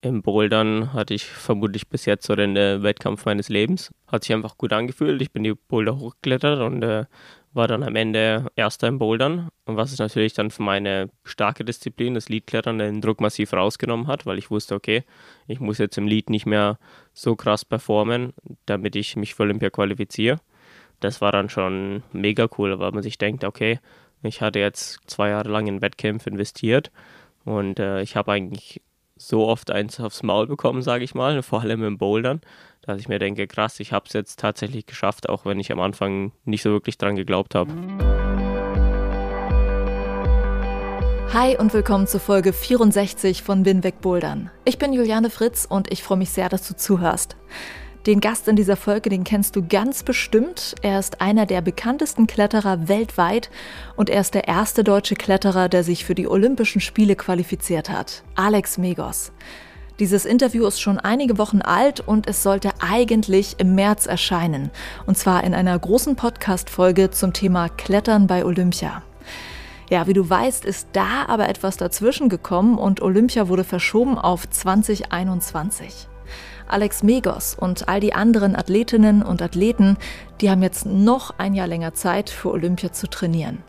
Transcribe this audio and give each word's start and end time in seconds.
Im 0.00 0.22
Bouldern 0.22 0.92
hatte 0.92 1.14
ich 1.14 1.24
vermutlich 1.24 1.88
bis 1.88 2.04
jetzt 2.04 2.26
so 2.26 2.34
den 2.36 2.56
äh, 2.56 2.82
Wettkampf 2.82 3.24
meines 3.24 3.48
Lebens. 3.48 3.92
Hat 4.06 4.24
sich 4.24 4.34
einfach 4.34 4.58
gut 4.58 4.72
angefühlt. 4.72 5.20
Ich 5.22 5.32
bin 5.32 5.44
die 5.44 5.54
Boulder 5.54 5.98
hochgeklettert 5.98 6.60
und 6.60 6.82
äh, 6.82 7.04
war 7.52 7.68
dann 7.68 7.82
am 7.82 7.96
Ende 7.96 8.46
Erster 8.54 8.88
im 8.88 8.98
Bouldern. 8.98 9.48
Und 9.64 9.76
was 9.76 9.92
es 9.92 9.98
natürlich 9.98 10.34
dann 10.34 10.50
für 10.50 10.62
meine 10.62 11.10
starke 11.24 11.64
Disziplin, 11.64 12.14
das 12.14 12.28
Leadklettern, 12.28 12.78
den 12.78 13.00
Druck 13.00 13.20
massiv 13.20 13.52
rausgenommen 13.52 14.06
hat, 14.06 14.26
weil 14.26 14.38
ich 14.38 14.50
wusste, 14.50 14.74
okay, 14.74 15.04
ich 15.46 15.60
muss 15.60 15.78
jetzt 15.78 15.98
im 15.98 16.06
Lead 16.06 16.30
nicht 16.30 16.46
mehr 16.46 16.78
so 17.14 17.34
krass 17.34 17.64
performen, 17.64 18.34
damit 18.66 18.94
ich 18.96 19.16
mich 19.16 19.34
für 19.34 19.44
Olympia 19.44 19.70
qualifiziere. 19.70 20.38
Das 21.00 21.20
war 21.20 21.32
dann 21.32 21.48
schon 21.48 22.02
mega 22.12 22.48
cool, 22.58 22.78
weil 22.78 22.92
man 22.92 23.02
sich 23.02 23.18
denkt, 23.18 23.44
okay, 23.44 23.80
ich 24.22 24.40
hatte 24.40 24.58
jetzt 24.58 25.00
zwei 25.06 25.30
Jahre 25.30 25.48
lang 25.48 25.66
in 25.66 25.82
Wettkämpfe 25.82 26.30
investiert 26.30 26.90
und 27.44 27.78
äh, 27.78 28.02
ich 28.02 28.16
habe 28.16 28.32
eigentlich 28.32 28.82
so 29.16 29.46
oft 29.46 29.70
eins 29.70 29.98
aufs 29.98 30.22
Maul 30.22 30.46
bekommen, 30.46 30.82
sage 30.82 31.02
ich 31.02 31.14
mal, 31.14 31.42
vor 31.42 31.62
allem 31.62 31.82
im 31.84 31.98
Bouldern, 31.98 32.42
dass 32.82 33.00
ich 33.00 33.08
mir 33.08 33.18
denke, 33.18 33.46
krass, 33.46 33.80
ich 33.80 33.92
habe 33.92 34.04
es 34.06 34.12
jetzt 34.12 34.38
tatsächlich 34.38 34.86
geschafft, 34.86 35.28
auch 35.28 35.46
wenn 35.46 35.58
ich 35.58 35.72
am 35.72 35.80
Anfang 35.80 36.32
nicht 36.44 36.62
so 36.62 36.70
wirklich 36.70 36.98
dran 36.98 37.16
geglaubt 37.16 37.54
habe. 37.54 37.72
Hi 41.32 41.56
und 41.58 41.72
willkommen 41.72 42.06
zur 42.06 42.20
Folge 42.20 42.52
64 42.52 43.42
von 43.42 43.62
Bin 43.62 43.82
weg 43.82 44.00
Bouldern. 44.00 44.50
Ich 44.64 44.78
bin 44.78 44.92
Juliane 44.92 45.30
Fritz 45.30 45.66
und 45.68 45.90
ich 45.90 46.02
freue 46.02 46.18
mich 46.18 46.30
sehr, 46.30 46.48
dass 46.48 46.68
du 46.68 46.76
zuhörst. 46.76 47.36
Den 48.06 48.20
Gast 48.20 48.46
in 48.46 48.54
dieser 48.54 48.76
Folge, 48.76 49.10
den 49.10 49.24
kennst 49.24 49.56
du 49.56 49.66
ganz 49.66 50.04
bestimmt. 50.04 50.76
Er 50.80 51.00
ist 51.00 51.20
einer 51.20 51.44
der 51.44 51.60
bekanntesten 51.60 52.28
Kletterer 52.28 52.86
weltweit 52.86 53.50
und 53.96 54.10
er 54.10 54.20
ist 54.20 54.34
der 54.34 54.46
erste 54.46 54.84
deutsche 54.84 55.16
Kletterer, 55.16 55.68
der 55.68 55.82
sich 55.82 56.04
für 56.04 56.14
die 56.14 56.28
Olympischen 56.28 56.80
Spiele 56.80 57.16
qualifiziert 57.16 57.90
hat. 57.90 58.22
Alex 58.36 58.78
Megos. 58.78 59.32
Dieses 59.98 60.24
Interview 60.24 60.66
ist 60.66 60.80
schon 60.80 61.00
einige 61.00 61.36
Wochen 61.36 61.62
alt 61.62 61.98
und 61.98 62.28
es 62.28 62.44
sollte 62.44 62.70
eigentlich 62.78 63.56
im 63.58 63.74
März 63.74 64.06
erscheinen. 64.06 64.70
Und 65.06 65.18
zwar 65.18 65.42
in 65.42 65.52
einer 65.52 65.76
großen 65.76 66.14
Podcast-Folge 66.14 67.10
zum 67.10 67.32
Thema 67.32 67.68
Klettern 67.70 68.28
bei 68.28 68.44
Olympia. 68.44 69.02
Ja, 69.90 70.06
wie 70.06 70.12
du 70.12 70.28
weißt, 70.28 70.64
ist 70.64 70.86
da 70.92 71.24
aber 71.26 71.48
etwas 71.48 71.76
dazwischen 71.76 72.28
gekommen 72.28 72.78
und 72.78 73.02
Olympia 73.02 73.48
wurde 73.48 73.64
verschoben 73.64 74.16
auf 74.16 74.48
2021. 74.48 76.08
Alex 76.68 77.02
Megos 77.02 77.56
und 77.58 77.88
all 77.88 78.00
die 78.00 78.14
anderen 78.14 78.56
Athletinnen 78.56 79.22
und 79.22 79.42
Athleten, 79.42 79.96
die 80.40 80.50
haben 80.50 80.62
jetzt 80.62 80.86
noch 80.86 81.34
ein 81.38 81.54
Jahr 81.54 81.66
länger 81.66 81.94
Zeit, 81.94 82.30
für 82.30 82.50
Olympia 82.50 82.92
zu 82.92 83.08
trainieren. 83.08 83.62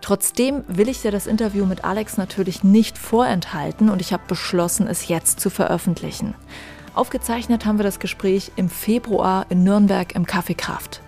Trotzdem 0.00 0.64
will 0.68 0.88
ich 0.88 1.02
dir 1.02 1.10
das 1.10 1.26
Interview 1.26 1.66
mit 1.66 1.84
Alex 1.84 2.16
natürlich 2.16 2.62
nicht 2.64 2.96
vorenthalten 2.96 3.90
und 3.90 4.00
ich 4.00 4.12
habe 4.12 4.22
beschlossen, 4.26 4.86
es 4.86 5.08
jetzt 5.08 5.40
zu 5.40 5.50
veröffentlichen. 5.50 6.34
Aufgezeichnet 6.94 7.66
haben 7.66 7.78
wir 7.78 7.84
das 7.84 8.00
Gespräch 8.00 8.52
im 8.56 8.68
Februar 8.68 9.46
in 9.50 9.64
Nürnberg 9.64 10.14
im 10.14 10.24
Café 10.24 10.56
Kraft. 10.56 11.00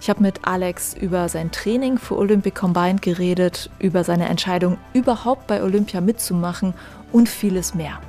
Ich 0.00 0.08
habe 0.08 0.22
mit 0.22 0.46
Alex 0.46 0.94
über 0.94 1.28
sein 1.28 1.50
Training 1.50 1.98
für 1.98 2.16
Olympic 2.16 2.58
Combined 2.58 3.02
geredet, 3.02 3.68
über 3.80 4.04
seine 4.04 4.28
Entscheidung, 4.28 4.78
überhaupt 4.92 5.46
bei 5.46 5.62
Olympia 5.62 6.00
mitzumachen 6.00 6.74
und 7.12 7.28
vieles 7.28 7.74
mehr. 7.74 8.00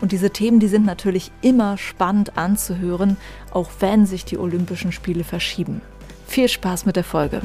Und 0.00 0.12
diese 0.12 0.30
Themen, 0.30 0.60
die 0.60 0.68
sind 0.68 0.86
natürlich 0.86 1.30
immer 1.42 1.76
spannend 1.76 2.36
anzuhören, 2.38 3.16
auch 3.52 3.70
wenn 3.80 4.06
sich 4.06 4.24
die 4.24 4.38
Olympischen 4.38 4.92
Spiele 4.92 5.24
verschieben. 5.24 5.82
Viel 6.26 6.48
Spaß 6.48 6.86
mit 6.86 6.96
der 6.96 7.04
Folge. 7.04 7.42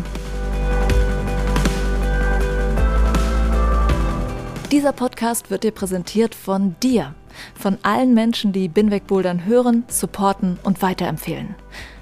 Dieser 4.72 4.94
Podcast 4.94 5.52
wird 5.52 5.64
dir 5.64 5.72
präsentiert 5.72 6.36
von 6.36 6.76
dir, 6.82 7.14
von 7.60 7.78
allen 7.84 8.14
Menschen, 8.14 8.52
die 8.52 8.68
Binweg 8.68 9.08
Bouldern 9.08 9.46
hören, 9.46 9.84
supporten 9.88 10.58
und 10.64 10.82
weiterempfehlen. 10.82 11.56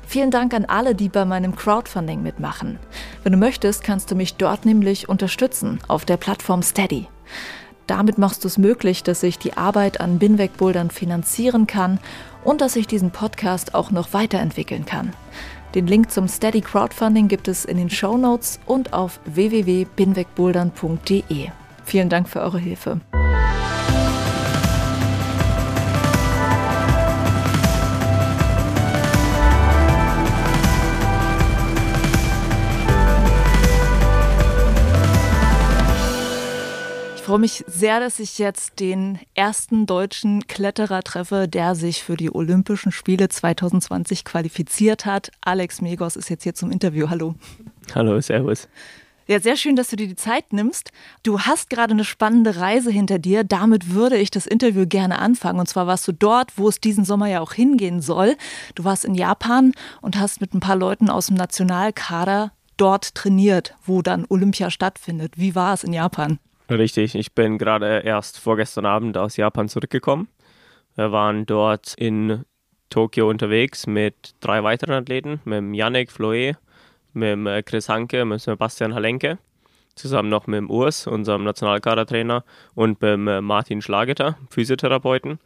Vielen 0.08 0.32
Dank 0.32 0.54
an 0.54 0.66
alle, 0.66 0.96
die 0.96 1.10
bei 1.10 1.26
meinem 1.26 1.56
Crowdfunding 1.56 2.22
mitmachen. 2.22 2.80
Wenn 3.24 3.32
du 3.32 3.38
möchtest, 3.38 3.84
kannst 3.84 4.12
du 4.12 4.16
mich 4.16 4.36
dort 4.36 4.66
nämlich 4.66 5.10
unterstützen 5.10 5.80
auf 5.88 6.06
der 6.06 6.18
Plattform 6.18 6.62
Steady. 6.62 7.08
Damit 7.88 8.18
machst 8.18 8.44
du 8.44 8.48
es 8.48 8.58
möglich, 8.58 9.04
dass 9.04 9.24
ich 9.24 9.40
die 9.40 9.58
Arbeit 9.58 10.00
an 10.00 10.20
Binweg-Bouldern 10.20 10.90
finanzieren 10.90 11.68
kann 11.68 12.00
und 12.44 12.62
dass 12.62 12.76
ich 12.76 12.88
diesen 12.88 13.12
Podcast 13.12 13.76
auch 13.76 13.92
noch 13.92 14.14
weiterentwickeln 14.14 14.86
kann. 14.86 15.14
Den 15.76 15.88
Link 15.88 16.12
zum 16.12 16.28
Steady 16.28 16.62
Crowdfunding 16.62 17.28
gibt 17.28 17.48
es 17.48 17.66
in 17.66 17.78
den 17.78 17.90
Show 17.90 18.18
Notes 18.18 18.60
und 18.66 18.94
auf 18.94 19.20
www.binwegbouldern.de. 19.26 21.50
Vielen 21.86 22.10
Dank 22.10 22.30
für 22.30 22.42
eure 22.42 22.60
Hilfe. 22.60 23.02
Freue 37.34 37.40
mich 37.40 37.64
sehr, 37.66 38.00
dass 38.00 38.20
ich 38.20 38.38
jetzt 38.38 38.80
den 38.80 39.18
ersten 39.34 39.88
deutschen 39.88 40.46
Kletterer 40.46 41.02
treffe, 41.02 41.48
der 41.48 41.74
sich 41.74 42.04
für 42.04 42.16
die 42.16 42.32
Olympischen 42.32 42.92
Spiele 42.92 43.28
2020 43.28 44.24
qualifiziert 44.24 45.08
hat. 45.08 45.32
Alex 45.42 45.82
Megos 45.82 46.16
ist 46.16 46.30
jetzt 46.30 46.44
hier 46.44 46.54
zum 46.54 46.70
Interview. 46.70 47.10
Hallo. 47.10 47.34
Hallo, 47.96 48.22
Servus. 48.22 48.68
Ja, 49.26 49.40
sehr 49.40 49.58
schön, 49.58 49.76
dass 49.76 49.88
du 49.88 49.96
dir 49.96 50.06
die 50.06 50.16
Zeit 50.16 50.54
nimmst. 50.54 50.92
Du 51.24 51.40
hast 51.40 51.72
gerade 51.72 51.94
eine 51.94 52.06
spannende 52.06 52.58
Reise 52.58 52.92
hinter 52.92 53.18
dir. 53.18 53.44
Damit 53.44 53.96
würde 53.96 54.18
ich 54.18 54.30
das 54.30 54.46
Interview 54.46 54.86
gerne 54.86 55.18
anfangen. 55.18 55.60
Und 55.60 55.68
zwar 55.68 55.88
warst 55.88 56.08
du 56.08 56.12
dort, 56.12 56.56
wo 56.60 56.70
es 56.70 56.82
diesen 56.82 57.04
Sommer 57.04 57.30
ja 57.30 57.40
auch 57.40 57.54
hingehen 57.54 58.00
soll. 58.00 58.36
Du 58.76 58.84
warst 58.84 59.06
in 59.06 59.16
Japan 59.16 59.72
und 60.04 60.20
hast 60.20 60.40
mit 60.40 60.54
ein 60.54 60.60
paar 60.60 60.76
Leuten 60.76 61.10
aus 61.10 61.26
dem 61.28 61.38
Nationalkader 61.38 62.52
dort 62.78 63.16
trainiert, 63.16 63.74
wo 63.88 64.04
dann 64.04 64.28
Olympia 64.30 64.70
stattfindet. 64.70 65.34
Wie 65.36 65.56
war 65.56 65.74
es 65.74 65.84
in 65.84 65.94
Japan? 65.94 66.38
Richtig, 66.78 67.14
ich 67.14 67.34
bin 67.34 67.60
gerade 67.60 68.00
erst 68.00 68.40
vorgestern 68.40 68.88
Abend 68.88 69.16
aus 69.16 69.38
Japan 69.38 69.70
zurückgekommen. 69.70 70.28
Wir 70.96 71.12
waren 71.12 71.46
dort 71.46 71.94
in 71.98 72.46
Tokio 72.90 73.30
unterwegs 73.30 73.86
mit 73.86 74.34
drei 74.40 74.64
weiteren 74.64 74.96
Athleten, 74.96 75.40
mit 75.46 75.76
Yannick 75.76 76.12
Floe, 76.12 76.58
mit 77.14 77.46
äh, 77.46 77.62
Chris 77.62 77.90
Hanke, 77.90 78.26
mit 78.26 78.42
Sebastian 78.42 78.96
Halenke, 78.96 79.38
zusammen 79.94 80.30
noch 80.30 80.48
mit 80.48 80.68
Urs, 80.68 81.06
unserem 81.06 81.44
Nationalkadertrainer, 81.44 82.44
und 82.74 83.00
mit 83.02 83.28
äh, 83.28 83.42
Martin 83.42 83.84
Schlageter, 83.84 84.38
Physiotherapeuten. 84.50 85.38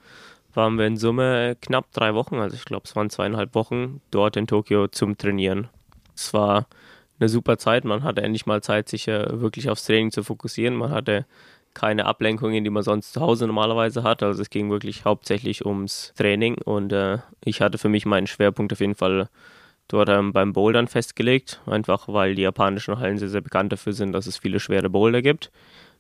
Waren 0.54 0.78
wir 0.78 0.88
in 0.88 0.96
Summe 0.96 1.58
knapp 1.62 1.92
drei 1.92 2.14
Wochen, 2.14 2.36
also 2.36 2.56
ich 2.56 2.64
glaube, 2.64 2.84
es 2.86 2.96
waren 2.96 3.10
zweieinhalb 3.10 3.54
Wochen 3.54 4.00
dort 4.12 4.38
in 4.38 4.48
Tokio 4.48 4.88
zum 4.88 5.18
Trainieren. 5.18 5.68
Es 6.16 6.34
war 6.34 6.68
eine 7.20 7.30
super 7.30 7.58
Zeit. 7.58 7.86
Man 7.86 8.04
hatte 8.04 8.22
endlich 8.22 8.46
mal 8.46 8.62
Zeit, 8.62 8.90
sich 8.90 9.08
äh, 9.08 9.42
wirklich 9.42 9.70
aufs 9.70 9.86
Training 9.86 10.12
zu 10.12 10.24
fokussieren. 10.24 10.76
Man 10.76 10.92
hatte 10.92 11.26
keine 11.74 12.06
Ablenkungen, 12.06 12.64
die 12.64 12.70
man 12.70 12.84
sonst 12.84 13.14
zu 13.14 13.22
Hause 13.22 13.46
normalerweise 13.46 14.04
hat. 14.04 14.24
Also 14.24 14.42
es 14.42 14.50
ging 14.50 14.70
wirklich 14.72 15.06
hauptsächlich 15.06 15.66
ums 15.66 16.14
Training 16.18 16.56
und 16.64 16.92
äh, 16.92 17.20
ich 17.44 17.62
hatte 17.62 17.78
für 17.78 17.90
mich 17.90 18.06
meinen 18.06 18.28
Schwerpunkt 18.28 18.74
auf 18.74 18.80
jeden 18.80 18.96
Fall 18.96 19.30
dort 19.88 20.10
ähm, 20.10 20.34
beim 20.34 20.54
Bouldern 20.54 20.88
festgelegt, 20.88 21.62
einfach 21.66 22.08
weil 22.08 22.36
die 22.36 22.42
japanischen 22.42 23.00
Hallen 23.00 23.20
sehr, 23.20 23.30
sehr 23.30 23.42
bekannt 23.42 23.72
dafür 23.72 23.94
sind, 23.94 24.12
dass 24.12 24.28
es 24.28 24.38
viele 24.38 24.60
schwere 24.60 24.90
Boulder 24.90 25.22
gibt. 25.22 25.52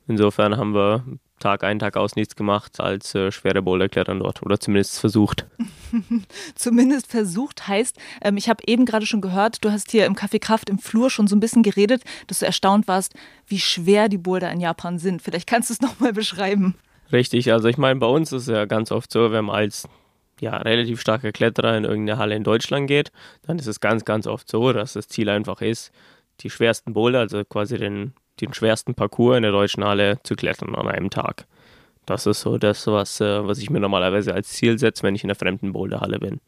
Insofern 0.07 0.57
haben 0.57 0.73
wir 0.73 1.03
Tag 1.39 1.63
ein, 1.63 1.79
Tag 1.79 1.97
aus 1.97 2.15
nichts 2.15 2.35
gemacht 2.35 2.79
als 2.79 3.13
äh, 3.13 3.31
schwere 3.31 3.61
Boulderklettern 3.61 4.19
dort 4.19 4.41
oder 4.43 4.59
zumindest 4.59 4.99
versucht. 4.99 5.45
zumindest 6.55 7.07
versucht 7.07 7.67
heißt, 7.67 7.97
ähm, 8.21 8.37
ich 8.37 8.49
habe 8.49 8.63
eben 8.65 8.85
gerade 8.85 9.05
schon 9.05 9.21
gehört, 9.21 9.63
du 9.63 9.71
hast 9.71 9.91
hier 9.91 10.05
im 10.05 10.15
Café 10.15 10.39
Kraft 10.39 10.69
im 10.69 10.79
Flur 10.79 11.09
schon 11.09 11.27
so 11.27 11.35
ein 11.35 11.39
bisschen 11.39 11.63
geredet, 11.63 12.03
dass 12.27 12.39
du 12.39 12.45
erstaunt 12.45 12.87
warst, 12.87 13.13
wie 13.45 13.59
schwer 13.59 14.09
die 14.09 14.17
Boulder 14.17 14.51
in 14.51 14.59
Japan 14.59 14.97
sind. 14.99 15.21
Vielleicht 15.21 15.47
kannst 15.47 15.69
du 15.69 15.73
es 15.73 15.81
nochmal 15.87 16.13
beschreiben. 16.13 16.75
Richtig, 17.11 17.51
also 17.53 17.67
ich 17.67 17.77
meine, 17.77 17.99
bei 17.99 18.07
uns 18.07 18.31
ist 18.31 18.43
es 18.43 18.47
ja 18.47 18.65
ganz 18.65 18.91
oft 18.91 19.11
so, 19.11 19.31
wenn 19.31 19.45
man 19.45 19.55
als 19.55 19.87
ja, 20.39 20.57
relativ 20.57 21.01
starker 21.01 21.31
Kletterer 21.31 21.77
in 21.77 21.83
irgendeine 21.83 22.19
Halle 22.19 22.35
in 22.35 22.43
Deutschland 22.43 22.87
geht, 22.87 23.11
dann 23.43 23.57
ist 23.57 23.67
es 23.67 23.79
ganz, 23.79 24.05
ganz 24.05 24.27
oft 24.27 24.49
so, 24.49 24.73
dass 24.73 24.93
das 24.93 25.07
Ziel 25.07 25.29
einfach 25.29 25.61
ist, 25.61 25.91
die 26.41 26.49
schwersten 26.49 26.93
Boulder, 26.93 27.19
also 27.19 27.43
quasi 27.45 27.77
den 27.77 28.13
den 28.41 28.53
schwersten 28.53 28.95
Parcours 28.95 29.37
in 29.37 29.43
der 29.43 29.51
deutschen 29.51 29.83
Halle 29.83 30.19
zu 30.23 30.35
klettern 30.35 30.75
an 30.75 30.87
einem 30.87 31.09
Tag. 31.09 31.45
Das 32.05 32.25
ist 32.25 32.41
so 32.41 32.57
das, 32.57 32.87
was, 32.87 33.19
äh, 33.19 33.45
was 33.45 33.59
ich 33.59 33.69
mir 33.69 33.79
normalerweise 33.79 34.33
als 34.33 34.49
Ziel 34.49 34.79
setze, 34.79 35.03
wenn 35.03 35.15
ich 35.15 35.23
in 35.23 35.27
der 35.27 35.35
fremden 35.35 35.73
Boulderhalle 35.73 36.19
bin. 36.19 36.39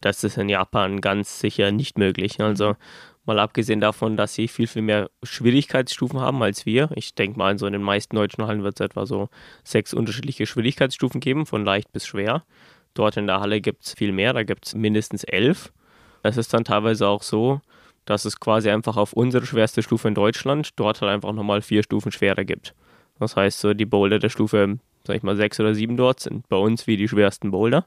das 0.00 0.22
ist 0.22 0.36
in 0.36 0.48
Japan 0.48 1.00
ganz 1.00 1.40
sicher 1.40 1.72
nicht 1.72 1.98
möglich. 1.98 2.40
Also 2.40 2.76
mal 3.24 3.38
abgesehen 3.38 3.80
davon, 3.80 4.16
dass 4.16 4.34
sie 4.34 4.48
viel, 4.48 4.66
viel 4.66 4.82
mehr 4.82 5.10
Schwierigkeitsstufen 5.22 6.20
haben 6.20 6.42
als 6.42 6.66
wir. 6.66 6.90
Ich 6.94 7.14
denke 7.14 7.38
mal, 7.38 7.52
in 7.52 7.58
so 7.58 7.66
in 7.66 7.72
den 7.72 7.82
meisten 7.82 8.16
deutschen 8.16 8.46
Hallen 8.46 8.62
wird 8.62 8.80
es 8.80 8.84
etwa 8.84 9.06
so 9.06 9.28
sechs 9.62 9.94
unterschiedliche 9.94 10.46
Schwierigkeitsstufen 10.46 11.20
geben, 11.20 11.46
von 11.46 11.64
leicht 11.64 11.92
bis 11.92 12.06
schwer. 12.06 12.44
Dort 12.92 13.16
in 13.16 13.26
der 13.26 13.40
Halle 13.40 13.60
gibt 13.60 13.84
es 13.84 13.94
viel 13.94 14.12
mehr, 14.12 14.32
da 14.32 14.42
gibt 14.42 14.66
es 14.66 14.74
mindestens 14.74 15.24
elf. 15.24 15.72
Es 16.22 16.36
ist 16.36 16.52
dann 16.54 16.64
teilweise 16.64 17.08
auch 17.08 17.22
so, 17.22 17.60
dass 18.04 18.24
es 18.24 18.40
quasi 18.40 18.70
einfach 18.70 18.96
auf 18.96 19.12
unsere 19.12 19.46
schwerste 19.46 19.82
Stufe 19.82 20.08
in 20.08 20.14
Deutschland 20.14 20.70
dort 20.76 21.00
halt 21.00 21.10
einfach 21.10 21.32
nochmal 21.32 21.62
vier 21.62 21.82
Stufen 21.82 22.12
schwerer 22.12 22.44
gibt. 22.44 22.74
Das 23.18 23.36
heißt, 23.36 23.60
so 23.60 23.74
die 23.74 23.86
Boulder 23.86 24.18
der 24.18 24.28
Stufe, 24.28 24.78
sag 25.06 25.16
ich 25.16 25.22
mal, 25.22 25.36
sechs 25.36 25.60
oder 25.60 25.74
sieben 25.74 25.96
dort 25.96 26.20
sind 26.20 26.48
bei 26.48 26.56
uns 26.56 26.86
wie 26.86 26.96
die 26.96 27.08
schwersten 27.08 27.50
Boulder. 27.50 27.86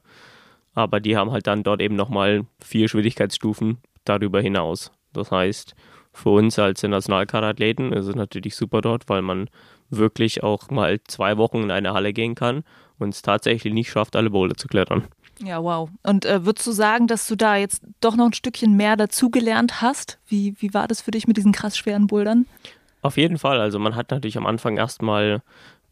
Aber 0.74 1.00
die 1.00 1.16
haben 1.16 1.32
halt 1.32 1.46
dann 1.46 1.62
dort 1.62 1.80
eben 1.80 1.96
nochmal 1.96 2.46
vier 2.60 2.88
Schwierigkeitsstufen 2.88 3.78
darüber 4.04 4.40
hinaus. 4.40 4.92
Das 5.12 5.30
heißt, 5.30 5.74
für 6.12 6.30
uns 6.30 6.58
als 6.58 6.82
Nationalkaderathleten 6.82 7.92
ist 7.92 8.06
es 8.06 8.14
natürlich 8.14 8.56
super 8.56 8.80
dort, 8.80 9.08
weil 9.08 9.22
man 9.22 9.48
wirklich 9.90 10.42
auch 10.42 10.70
mal 10.70 11.00
zwei 11.04 11.36
Wochen 11.36 11.62
in 11.62 11.70
eine 11.70 11.92
Halle 11.92 12.12
gehen 12.12 12.34
kann 12.34 12.64
und 12.98 13.10
es 13.10 13.22
tatsächlich 13.22 13.72
nicht 13.72 13.90
schafft, 13.90 14.16
alle 14.16 14.30
Boulder 14.30 14.56
zu 14.56 14.68
klettern. 14.68 15.04
Ja, 15.42 15.62
wow. 15.62 15.88
Und 16.02 16.24
äh, 16.24 16.44
würdest 16.44 16.66
du 16.66 16.72
sagen, 16.72 17.06
dass 17.06 17.26
du 17.26 17.36
da 17.36 17.56
jetzt 17.56 17.82
doch 18.00 18.16
noch 18.16 18.26
ein 18.26 18.32
Stückchen 18.32 18.76
mehr 18.76 18.96
dazugelernt 18.96 19.80
hast? 19.80 20.18
Wie, 20.26 20.54
wie 20.58 20.74
war 20.74 20.88
das 20.88 21.00
für 21.00 21.10
dich 21.10 21.28
mit 21.28 21.36
diesen 21.36 21.52
krass 21.52 21.76
schweren 21.76 22.06
Bouldern? 22.06 22.46
Auf 23.02 23.16
jeden 23.16 23.38
Fall. 23.38 23.60
Also 23.60 23.78
man 23.78 23.94
hat 23.94 24.10
natürlich 24.10 24.36
am 24.36 24.46
Anfang 24.46 24.76
erstmal, 24.76 25.42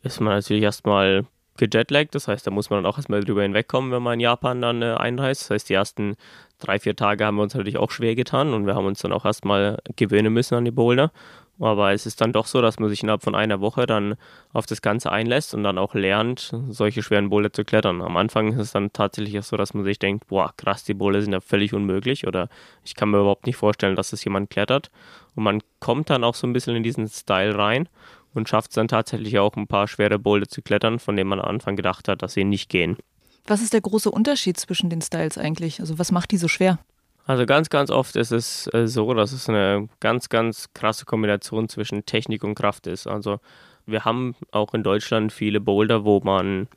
ist 0.03 0.21
man 0.21 0.35
natürlich 0.35 0.65
erstmal 0.65 1.27
gejetlaggt. 1.57 2.15
Das 2.15 2.29
heißt, 2.29 2.47
da 2.47 2.51
muss 2.51 2.71
man 2.71 2.83
dann 2.83 2.91
auch 2.91 2.99
erstmal 2.99 3.23
drüber 3.23 3.43
hinwegkommen, 3.43 3.93
wenn 3.93 4.03
man 4.03 4.15
in 4.15 4.21
Japan 4.21 4.61
dann 4.61 4.83
äh, 4.83 4.95
einreist. 4.95 5.43
Das 5.43 5.51
heißt, 5.51 5.69
die 5.69 5.75
ersten 5.75 6.17
drei, 6.59 6.79
vier 6.79 6.97
Tage 6.97 7.25
haben 7.25 7.37
wir 7.37 7.43
uns 7.43 7.55
natürlich 7.55 7.79
auch 7.79 7.91
schwer 7.91 8.15
getan 8.15 8.53
und 8.53 8.67
wir 8.67 8.75
haben 8.75 8.87
uns 8.87 9.01
dann 9.01 9.13
auch 9.13 9.25
erstmal 9.25 9.79
gewöhnen 9.97 10.33
müssen 10.33 10.55
an 10.55 10.65
die 10.65 10.71
Boulder. 10.71 11.13
Aber 11.59 11.93
es 11.93 12.05
ist 12.05 12.21
dann 12.21 12.33
doch 12.33 12.47
so, 12.47 12.61
dass 12.61 12.79
man 12.79 12.91
sich 12.91 13.03
innerhalb 13.03 13.23
von 13.23 13.35
einer 13.35 13.61
Woche 13.61 13.87
dann 13.87 14.17
auf 14.53 14.67
das 14.67 14.83
Ganze 14.83 15.11
einlässt 15.11 15.55
und 15.55 15.63
dann 15.63 15.79
auch 15.79 15.95
lernt, 15.95 16.55
solche 16.69 17.03
schweren 17.03 17.31
Boulder 17.31 17.53
zu 17.53 17.65
klettern. 17.65 18.03
Am 18.03 18.17
Anfang 18.17 18.53
ist 18.53 18.59
es 18.59 18.73
dann 18.73 18.93
tatsächlich 18.93 19.41
so, 19.43 19.57
dass 19.57 19.73
man 19.73 19.85
sich 19.85 19.99
denkt, 19.99 20.27
boah, 20.27 20.53
krass, 20.57 20.85
die 20.85 20.95
Boulder 20.95 21.23
sind 21.23 21.33
ja 21.33 21.41
völlig 21.41 21.73
unmöglich 21.73 22.27
oder 22.27 22.49
ich 22.85 22.95
kann 22.95 23.11
mir 23.11 23.21
überhaupt 23.21 23.47
nicht 23.47 23.57
vorstellen, 23.57 23.97
dass 23.97 24.11
das 24.11 24.23
jemand 24.25 24.51
klettert. 24.51 24.91
Und 25.35 25.45
man 25.45 25.63
kommt 25.81 26.11
dann 26.11 26.25
auch 26.25 26.35
so 26.35 26.47
ein 26.47 26.53
bisschen 26.53 26.77
in 26.77 26.83
diesen 26.83 27.09
Style 27.09 27.57
rein 27.57 27.89
und 28.35 28.49
schafft 28.49 28.73
es 28.73 28.75
dann 28.75 28.89
tatsächlich 28.89 29.39
auch 29.39 29.57
ein 29.57 29.67
paar 29.67 29.89
schwere 29.89 30.19
Boulder 30.19 30.49
zu 30.49 30.61
klettern, 30.61 30.99
von 30.99 31.17
denen 31.17 31.31
man 31.31 31.41
am 31.41 31.49
Anfang 31.49 31.77
gedacht 31.77 32.09
hat, 32.09 32.21
dass 32.23 32.35
sie 32.35 32.45
nicht 32.45 32.69
gehen. 32.69 32.99
Was 33.47 33.63
ist 33.63 33.73
der 33.73 33.81
große 33.81 34.11
Unterschied 34.11 34.59
zwischen 34.59 34.91
den 34.91 35.01
Styles 35.01 35.39
eigentlich? 35.39 35.81
Also 35.81 35.99
was 35.99 36.13
macht 36.13 36.33
die 36.33 36.37
so 36.37 36.49
schwer? 36.49 36.79
Also 37.27 37.45
ganz, 37.45 37.71
ganz 37.71 37.91
oft 37.91 38.15
ist 38.15 38.31
es 38.31 38.73
äh, 38.73 38.87
so, 38.87 39.13
dass 39.13 39.33
es 39.33 39.49
eine 39.49 39.89
ganz, 39.99 40.29
ganz 40.29 40.73
krasse 40.75 41.05
Kombination 41.05 41.69
zwischen 41.69 42.07
Technik 42.07 42.45
und 42.45 42.55
Kraft 42.55 42.87
ist. 42.87 43.09
Also 43.09 43.41
wir 43.85 44.05
haben 44.05 44.37
auch 44.53 44.75
in 44.75 44.85
Deutschland 44.85 45.33
viele 45.33 45.61
Boulder, 45.61 46.05
wo 46.05 46.21
man, 46.21 46.69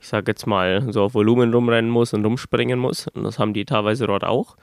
ich 0.00 0.06
sage 0.06 0.30
jetzt 0.30 0.46
mal, 0.46 0.92
so 0.92 1.02
auf 1.02 1.14
Volumen 1.14 1.52
rumrennen 1.52 1.90
muss 1.90 2.14
und 2.14 2.24
rumspringen 2.24 2.78
muss. 2.78 3.08
Und 3.08 3.24
das 3.24 3.40
haben 3.40 3.54
die 3.54 3.64
teilweise 3.64 4.06
dort 4.06 4.22
auch. 4.22 4.56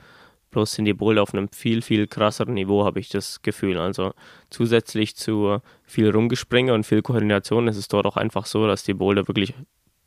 Bloß 0.51 0.71
sind 0.71 0.85
die 0.85 0.93
Boulder 0.93 1.23
auf 1.23 1.33
einem 1.33 1.49
viel, 1.49 1.81
viel 1.81 2.07
krasseren 2.07 2.53
Niveau, 2.53 2.85
habe 2.85 3.01
ich 3.01 3.09
das 3.09 3.41
Gefühl. 3.41 3.77
Also 3.77 4.13
zusätzlich 4.49 5.17
zu 5.17 5.59
viel 5.83 6.11
Rumgespringe 6.11 6.73
und 6.73 6.85
viel 6.85 7.01
Koordination 7.01 7.67
ist 7.67 7.75
es 7.75 7.89
dort 7.89 8.05
auch 8.05 8.15
einfach 8.15 8.45
so, 8.45 8.67
dass 8.67 8.83
die 8.83 8.93
Boulder 8.93 9.27
wirklich 9.27 9.53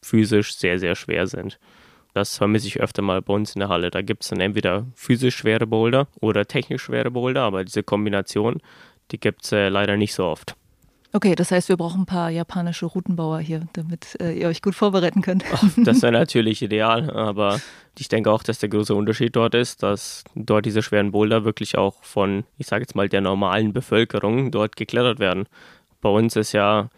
physisch 0.02 0.56
sehr, 0.56 0.78
sehr 0.78 0.94
schwer 0.94 1.26
sind. 1.26 1.58
Das 2.14 2.36
vermisse 2.36 2.66
ich 2.66 2.80
öfter 2.80 3.02
mal 3.02 3.22
bei 3.22 3.34
uns 3.34 3.54
in 3.54 3.60
der 3.60 3.68
Halle. 3.68 3.90
Da 3.90 4.02
gibt 4.02 4.22
es 4.22 4.30
dann 4.30 4.40
entweder 4.40 4.86
physisch 4.94 5.36
schwere 5.36 5.66
Boulder 5.66 6.08
oder 6.20 6.46
technisch 6.46 6.82
schwere 6.82 7.10
Boulder, 7.10 7.42
aber 7.42 7.64
diese 7.64 7.82
Kombination, 7.82 8.60
die 9.10 9.20
gibt 9.20 9.44
es 9.44 9.52
äh, 9.52 9.68
leider 9.68 9.96
nicht 9.96 10.14
so 10.14 10.24
oft. 10.24 10.56
Okay, 11.12 11.34
das 11.34 11.50
heißt, 11.50 11.70
wir 11.70 11.78
brauchen 11.78 12.02
ein 12.02 12.06
paar 12.06 12.28
japanische 12.28 12.84
Routenbauer 12.84 13.40
hier, 13.40 13.62
damit 13.72 14.18
äh, 14.20 14.32
ihr 14.32 14.48
euch 14.48 14.60
gut 14.60 14.74
vorbereiten 14.74 15.22
könnt. 15.22 15.42
Ach, 15.50 15.64
das 15.78 16.02
wäre 16.02 16.12
natürlich 16.18 16.60
ideal, 16.60 17.10
aber 17.10 17.60
ich 17.98 18.08
denke 18.08 18.30
auch, 18.30 18.42
dass 18.42 18.58
der 18.58 18.68
große 18.68 18.94
Unterschied 18.94 19.34
dort 19.34 19.54
ist, 19.54 19.82
dass 19.82 20.24
dort 20.34 20.66
diese 20.66 20.82
schweren 20.82 21.12
Boulder 21.12 21.44
wirklich 21.44 21.78
auch 21.78 22.02
von, 22.02 22.44
ich 22.58 22.66
sage 22.66 22.82
jetzt 22.82 22.94
mal, 22.94 23.08
der 23.08 23.22
normalen 23.22 23.72
Bevölkerung 23.72 24.50
dort 24.50 24.76
geklettert 24.76 25.18
werden. 25.18 25.46
Bei 26.02 26.10
uns 26.10 26.36
ist 26.36 26.52
ja 26.52 26.90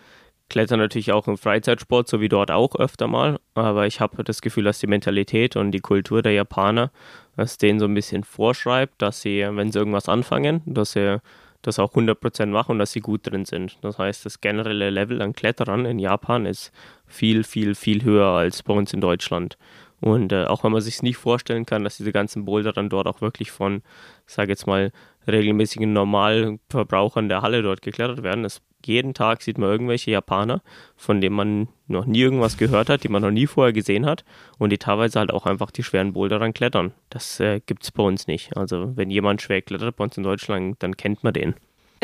Klettern 0.50 0.80
natürlich 0.80 1.12
auch 1.12 1.26
im 1.28 1.38
Freizeitsport, 1.38 2.08
so 2.08 2.20
wie 2.20 2.28
dort 2.28 2.50
auch 2.50 2.76
öfter 2.76 3.08
mal. 3.08 3.40
Aber 3.54 3.86
ich 3.86 4.00
habe 4.00 4.22
das 4.22 4.42
Gefühl, 4.42 4.64
dass 4.64 4.80
die 4.80 4.86
Mentalität 4.86 5.56
und 5.56 5.70
die 5.70 5.80
Kultur 5.80 6.20
der 6.20 6.32
Japaner 6.32 6.90
es 7.36 7.56
denen 7.56 7.78
so 7.78 7.86
ein 7.86 7.94
bisschen 7.94 8.24
vorschreibt, 8.24 9.00
dass 9.00 9.22
sie, 9.22 9.46
wenn 9.50 9.72
sie 9.72 9.78
irgendwas 9.78 10.08
anfangen, 10.08 10.60
dass 10.66 10.92
sie 10.92 11.22
das 11.62 11.78
auch 11.78 11.94
100% 11.94 12.46
machen 12.46 12.72
und 12.72 12.78
dass 12.78 12.92
sie 12.92 13.00
gut 13.00 13.30
drin 13.30 13.44
sind. 13.44 13.78
Das 13.82 13.98
heißt, 13.98 14.26
das 14.26 14.40
generelle 14.40 14.90
Level 14.90 15.22
an 15.22 15.32
Kletterern 15.32 15.86
in 15.86 15.98
Japan 15.98 16.46
ist 16.46 16.72
viel, 17.06 17.44
viel, 17.44 17.74
viel 17.74 18.02
höher 18.02 18.26
als 18.26 18.62
bei 18.62 18.74
uns 18.74 18.92
in 18.92 19.00
Deutschland. 19.00 19.56
Und 20.00 20.32
äh, 20.32 20.44
auch 20.44 20.64
wenn 20.64 20.72
man 20.72 20.80
sich 20.80 21.02
nicht 21.02 21.18
vorstellen 21.18 21.66
kann, 21.66 21.84
dass 21.84 21.98
diese 21.98 22.12
ganzen 22.12 22.44
Boulder 22.44 22.72
dann 22.72 22.88
dort 22.88 23.06
auch 23.06 23.20
wirklich 23.20 23.50
von, 23.50 23.82
ich 24.26 24.34
sage 24.34 24.50
jetzt 24.50 24.66
mal, 24.66 24.92
regelmäßigen 25.32 25.92
Normalverbrauchern 25.92 27.28
der 27.28 27.42
Halle 27.42 27.62
dort 27.62 27.82
geklettert 27.82 28.22
werden. 28.22 28.44
Es, 28.44 28.62
jeden 28.84 29.14
Tag 29.14 29.42
sieht 29.42 29.58
man 29.58 29.70
irgendwelche 29.70 30.10
Japaner, 30.10 30.62
von 30.96 31.20
denen 31.20 31.36
man 31.36 31.68
noch 31.86 32.06
nie 32.06 32.20
irgendwas 32.20 32.56
gehört 32.56 32.88
hat, 32.88 33.04
die 33.04 33.08
man 33.08 33.22
noch 33.22 33.30
nie 33.30 33.46
vorher 33.46 33.72
gesehen 33.72 34.06
hat 34.06 34.24
und 34.58 34.70
die 34.70 34.78
teilweise 34.78 35.18
halt 35.18 35.32
auch 35.32 35.46
einfach 35.46 35.70
die 35.70 35.82
schweren 35.82 36.12
Boulder 36.12 36.38
dann 36.38 36.54
klettern. 36.54 36.92
Das 37.10 37.40
äh, 37.40 37.60
gibt 37.64 37.82
es 37.82 37.92
bei 37.92 38.02
uns 38.02 38.26
nicht. 38.26 38.56
Also 38.56 38.96
wenn 38.96 39.10
jemand 39.10 39.42
schwer 39.42 39.62
klettert 39.62 39.96
bei 39.96 40.04
uns 40.04 40.16
in 40.16 40.22
Deutschland, 40.22 40.82
dann 40.82 40.96
kennt 40.96 41.24
man 41.24 41.34
den. 41.34 41.54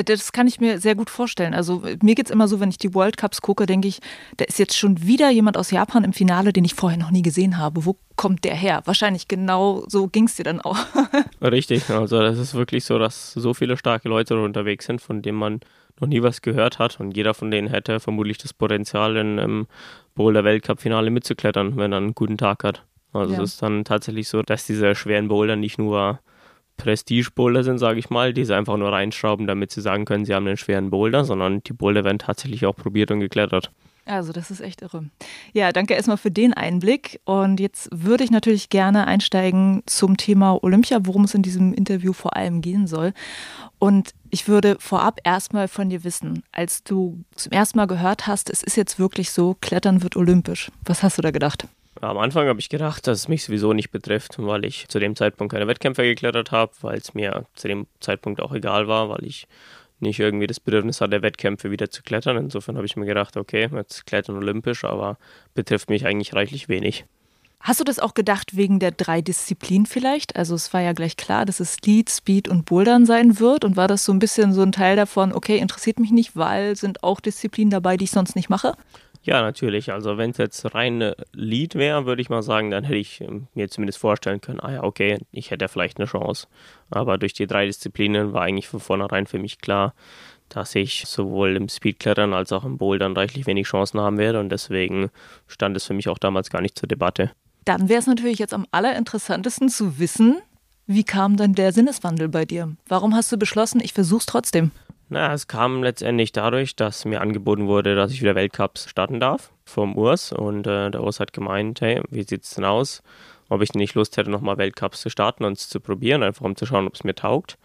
Das 0.04 0.32
kann 0.32 0.46
ich 0.46 0.60
mir 0.60 0.78
sehr 0.78 0.94
gut 0.94 1.08
vorstellen. 1.08 1.54
Also 1.54 1.82
mir 2.02 2.14
geht 2.14 2.26
es 2.26 2.30
immer 2.30 2.48
so, 2.48 2.60
wenn 2.60 2.68
ich 2.68 2.76
die 2.76 2.94
World 2.94 3.16
Cups 3.16 3.40
gucke, 3.40 3.64
denke 3.64 3.88
ich, 3.88 4.00
da 4.36 4.44
ist 4.44 4.58
jetzt 4.58 4.76
schon 4.76 5.02
wieder 5.02 5.30
jemand 5.30 5.56
aus 5.56 5.70
Japan 5.70 6.04
im 6.04 6.12
Finale, 6.12 6.52
den 6.52 6.66
ich 6.66 6.74
vorher 6.74 6.98
noch 6.98 7.10
nie 7.10 7.22
gesehen 7.22 7.56
habe. 7.56 7.86
Wo 7.86 7.96
kommt 8.14 8.44
der 8.44 8.54
her? 8.54 8.82
Wahrscheinlich 8.84 9.26
genau 9.26 9.84
so 9.88 10.06
ging 10.08 10.26
es 10.26 10.36
dir 10.36 10.44
dann 10.44 10.60
auch. 10.60 10.76
Richtig, 11.40 11.88
also 11.88 12.20
das 12.20 12.38
ist 12.38 12.54
wirklich 12.54 12.84
so, 12.84 12.98
dass 12.98 13.32
so 13.32 13.54
viele 13.54 13.78
starke 13.78 14.08
Leute 14.08 14.38
unterwegs 14.38 14.84
sind, 14.84 15.00
von 15.00 15.22
denen 15.22 15.38
man 15.38 15.60
noch 15.98 16.08
nie 16.08 16.22
was 16.22 16.42
gehört 16.42 16.78
hat 16.78 17.00
und 17.00 17.16
jeder 17.16 17.32
von 17.32 17.50
denen 17.50 17.68
hätte 17.68 18.00
vermutlich 18.00 18.36
das 18.36 18.52
Potenzial, 18.52 19.16
in 19.16 19.38
einem 19.38 19.66
Boulder 20.14 20.44
Weltcup-Finale 20.44 21.10
mitzuklettern, 21.10 21.76
wenn 21.76 21.92
er 21.92 21.98
einen 21.98 22.14
guten 22.14 22.36
Tag 22.36 22.64
hat. 22.64 22.82
Also 23.12 23.34
ja. 23.34 23.42
es 23.42 23.52
ist 23.52 23.62
dann 23.62 23.84
tatsächlich 23.84 24.28
so, 24.28 24.42
dass 24.42 24.66
diese 24.66 24.94
schweren 24.94 25.28
Boulder 25.28 25.56
nicht 25.56 25.78
nur 25.78 26.20
Prestige-Boulder 26.76 27.64
sind, 27.64 27.78
sage 27.78 27.98
ich 27.98 28.10
mal, 28.10 28.32
die 28.32 28.44
sie 28.44 28.54
einfach 28.54 28.76
nur 28.76 28.92
reinschrauben, 28.92 29.46
damit 29.46 29.70
sie 29.70 29.80
sagen 29.80 30.04
können, 30.04 30.24
sie 30.24 30.34
haben 30.34 30.46
einen 30.46 30.56
schweren 30.56 30.90
Boulder, 30.90 31.24
sondern 31.24 31.62
die 31.62 31.72
Boulder 31.72 32.04
werden 32.04 32.18
tatsächlich 32.18 32.66
auch 32.66 32.76
probiert 32.76 33.10
und 33.10 33.20
geklettert. 33.20 33.70
Also, 34.08 34.32
das 34.32 34.52
ist 34.52 34.60
echt 34.60 34.82
irre. 34.82 35.04
Ja, 35.52 35.72
danke 35.72 35.94
erstmal 35.94 36.16
für 36.16 36.30
den 36.30 36.54
Einblick. 36.54 37.20
Und 37.24 37.58
jetzt 37.58 37.88
würde 37.92 38.22
ich 38.22 38.30
natürlich 38.30 38.68
gerne 38.68 39.08
einsteigen 39.08 39.82
zum 39.86 40.16
Thema 40.16 40.62
Olympia, 40.62 41.00
worum 41.02 41.24
es 41.24 41.34
in 41.34 41.42
diesem 41.42 41.74
Interview 41.74 42.12
vor 42.12 42.36
allem 42.36 42.60
gehen 42.60 42.86
soll. 42.86 43.12
Und 43.80 44.14
ich 44.30 44.46
würde 44.46 44.76
vorab 44.78 45.18
erstmal 45.24 45.66
von 45.66 45.90
dir 45.90 46.04
wissen, 46.04 46.44
als 46.52 46.84
du 46.84 47.24
zum 47.34 47.50
ersten 47.50 47.78
Mal 47.78 47.86
gehört 47.86 48.28
hast, 48.28 48.48
es 48.48 48.62
ist 48.62 48.76
jetzt 48.76 49.00
wirklich 49.00 49.30
so, 49.32 49.56
Klettern 49.60 50.04
wird 50.04 50.14
olympisch. 50.14 50.70
Was 50.84 51.02
hast 51.02 51.18
du 51.18 51.22
da 51.22 51.32
gedacht? 51.32 51.66
Am 52.00 52.18
Anfang 52.18 52.46
habe 52.46 52.60
ich 52.60 52.68
gedacht, 52.68 53.06
dass 53.06 53.20
es 53.20 53.28
mich 53.28 53.44
sowieso 53.44 53.72
nicht 53.72 53.90
betrifft, 53.90 54.34
weil 54.38 54.64
ich 54.64 54.88
zu 54.88 54.98
dem 54.98 55.16
Zeitpunkt 55.16 55.52
keine 55.52 55.66
Wettkämpfe 55.66 56.02
geklettert 56.02 56.52
habe, 56.52 56.72
weil 56.82 56.98
es 56.98 57.14
mir 57.14 57.46
zu 57.54 57.68
dem 57.68 57.86
Zeitpunkt 58.00 58.40
auch 58.40 58.52
egal 58.52 58.86
war, 58.88 59.08
weil 59.08 59.24
ich 59.24 59.46
nicht 60.00 60.20
irgendwie 60.20 60.46
das 60.46 60.60
Bedürfnis 60.60 61.00
hatte, 61.00 61.22
Wettkämpfe 61.22 61.70
wieder 61.70 61.90
zu 61.90 62.02
klettern. 62.02 62.36
Insofern 62.36 62.76
habe 62.76 62.86
ich 62.86 62.96
mir 62.96 63.06
gedacht, 63.06 63.36
okay, 63.36 63.68
jetzt 63.74 64.06
klettern 64.06 64.36
olympisch, 64.36 64.84
aber 64.84 65.16
betrifft 65.54 65.88
mich 65.88 66.06
eigentlich 66.06 66.34
reichlich 66.34 66.68
wenig. 66.68 67.06
Hast 67.60 67.80
du 67.80 67.84
das 67.84 67.98
auch 67.98 68.14
gedacht 68.14 68.56
wegen 68.56 68.78
der 68.78 68.92
drei 68.92 69.22
Disziplinen 69.22 69.86
vielleicht? 69.86 70.36
Also 70.36 70.54
es 70.54 70.72
war 70.72 70.82
ja 70.82 70.92
gleich 70.92 71.16
klar, 71.16 71.44
dass 71.46 71.58
es 71.58 71.80
Lead, 71.80 72.10
Speed 72.10 72.48
und 72.48 72.66
Bouldern 72.66 73.06
sein 73.06 73.40
wird. 73.40 73.64
Und 73.64 73.76
war 73.76 73.88
das 73.88 74.04
so 74.04 74.12
ein 74.12 74.18
bisschen 74.18 74.52
so 74.52 74.62
ein 74.62 74.72
Teil 74.72 74.94
davon, 74.94 75.32
okay, 75.32 75.58
interessiert 75.58 75.98
mich 75.98 76.12
nicht, 76.12 76.36
weil 76.36 76.76
sind 76.76 77.02
auch 77.02 77.18
Disziplinen 77.20 77.70
dabei, 77.70 77.96
die 77.96 78.04
ich 78.04 78.10
sonst 78.10 78.36
nicht 78.36 78.50
mache? 78.50 78.76
Ja, 79.26 79.42
natürlich. 79.42 79.92
Also 79.92 80.18
wenn 80.18 80.30
es 80.30 80.38
jetzt 80.38 80.72
rein 80.72 81.12
Lead 81.32 81.74
wäre, 81.74 82.06
würde 82.06 82.22
ich 82.22 82.30
mal 82.30 82.44
sagen, 82.44 82.70
dann 82.70 82.84
hätte 82.84 82.98
ich 82.98 83.20
ähm, 83.20 83.48
mir 83.54 83.68
zumindest 83.68 83.98
vorstellen 83.98 84.40
können, 84.40 84.60
ah 84.60 84.72
ja, 84.72 84.84
okay, 84.84 85.18
ich 85.32 85.50
hätte 85.50 85.66
vielleicht 85.66 85.98
eine 85.98 86.06
Chance. 86.06 86.46
Aber 86.90 87.18
durch 87.18 87.32
die 87.32 87.48
drei 87.48 87.66
Disziplinen 87.66 88.32
war 88.32 88.42
eigentlich 88.42 88.68
von 88.68 88.78
vornherein 88.78 89.26
für 89.26 89.40
mich 89.40 89.58
klar, 89.58 89.94
dass 90.48 90.76
ich 90.76 91.06
sowohl 91.06 91.56
im 91.56 91.68
Speedklettern 91.68 92.34
als 92.34 92.52
auch 92.52 92.64
im 92.64 92.78
Bouldern 92.78 93.16
reichlich 93.16 93.48
wenig 93.48 93.66
Chancen 93.66 93.98
haben 93.98 94.16
werde 94.16 94.38
und 94.38 94.48
deswegen 94.48 95.10
stand 95.48 95.76
es 95.76 95.86
für 95.86 95.94
mich 95.94 96.08
auch 96.08 96.18
damals 96.18 96.50
gar 96.50 96.62
nicht 96.62 96.78
zur 96.78 96.88
Debatte. 96.88 97.32
Dann 97.64 97.88
wäre 97.88 97.98
es 97.98 98.06
natürlich 98.06 98.38
jetzt 98.38 98.54
am 98.54 98.64
allerinteressantesten 98.70 99.68
zu 99.68 99.98
wissen, 99.98 100.36
wie 100.86 101.04
kam 101.04 101.36
dann 101.36 101.54
der 101.54 101.72
Sinneswandel 101.72 102.28
bei 102.28 102.44
dir? 102.44 102.76
Warum 102.88 103.14
hast 103.14 103.30
du 103.32 103.36
beschlossen, 103.36 103.80
ich 103.82 103.92
versuche 103.92 104.20
es 104.20 104.26
trotzdem? 104.26 104.70
Na, 105.08 105.32
es 105.32 105.46
kam 105.46 105.82
letztendlich 105.82 106.32
dadurch, 106.32 106.74
dass 106.74 107.04
mir 107.04 107.20
angeboten 107.20 107.68
wurde, 107.68 107.94
dass 107.94 108.10
ich 108.10 108.22
wieder 108.22 108.34
Weltcups 108.34 108.88
starten 108.90 109.20
darf 109.20 109.52
vom 109.64 109.96
Urs. 109.96 110.32
Und 110.32 110.66
äh, 110.66 110.90
der 110.90 111.02
Urs 111.02 111.20
hat 111.20 111.32
gemeint, 111.32 111.80
hey, 111.80 112.02
wie 112.10 112.24
sieht's 112.24 112.54
denn 112.54 112.64
aus? 112.64 113.02
ob 113.48 113.62
ich 113.62 113.74
nicht 113.74 113.94
Lust 113.94 114.16
hätte, 114.16 114.30
nochmal 114.30 114.58
Weltcups 114.58 115.00
zu 115.00 115.10
starten 115.10 115.44
und 115.44 115.58
es 115.58 115.68
zu 115.68 115.80
probieren, 115.80 116.22
einfach 116.22 116.44
um 116.44 116.56
zu 116.56 116.66
schauen, 116.66 116.86
ob 116.86 116.94
es 116.94 117.04
mir 117.04 117.14
taugt. 117.14 117.58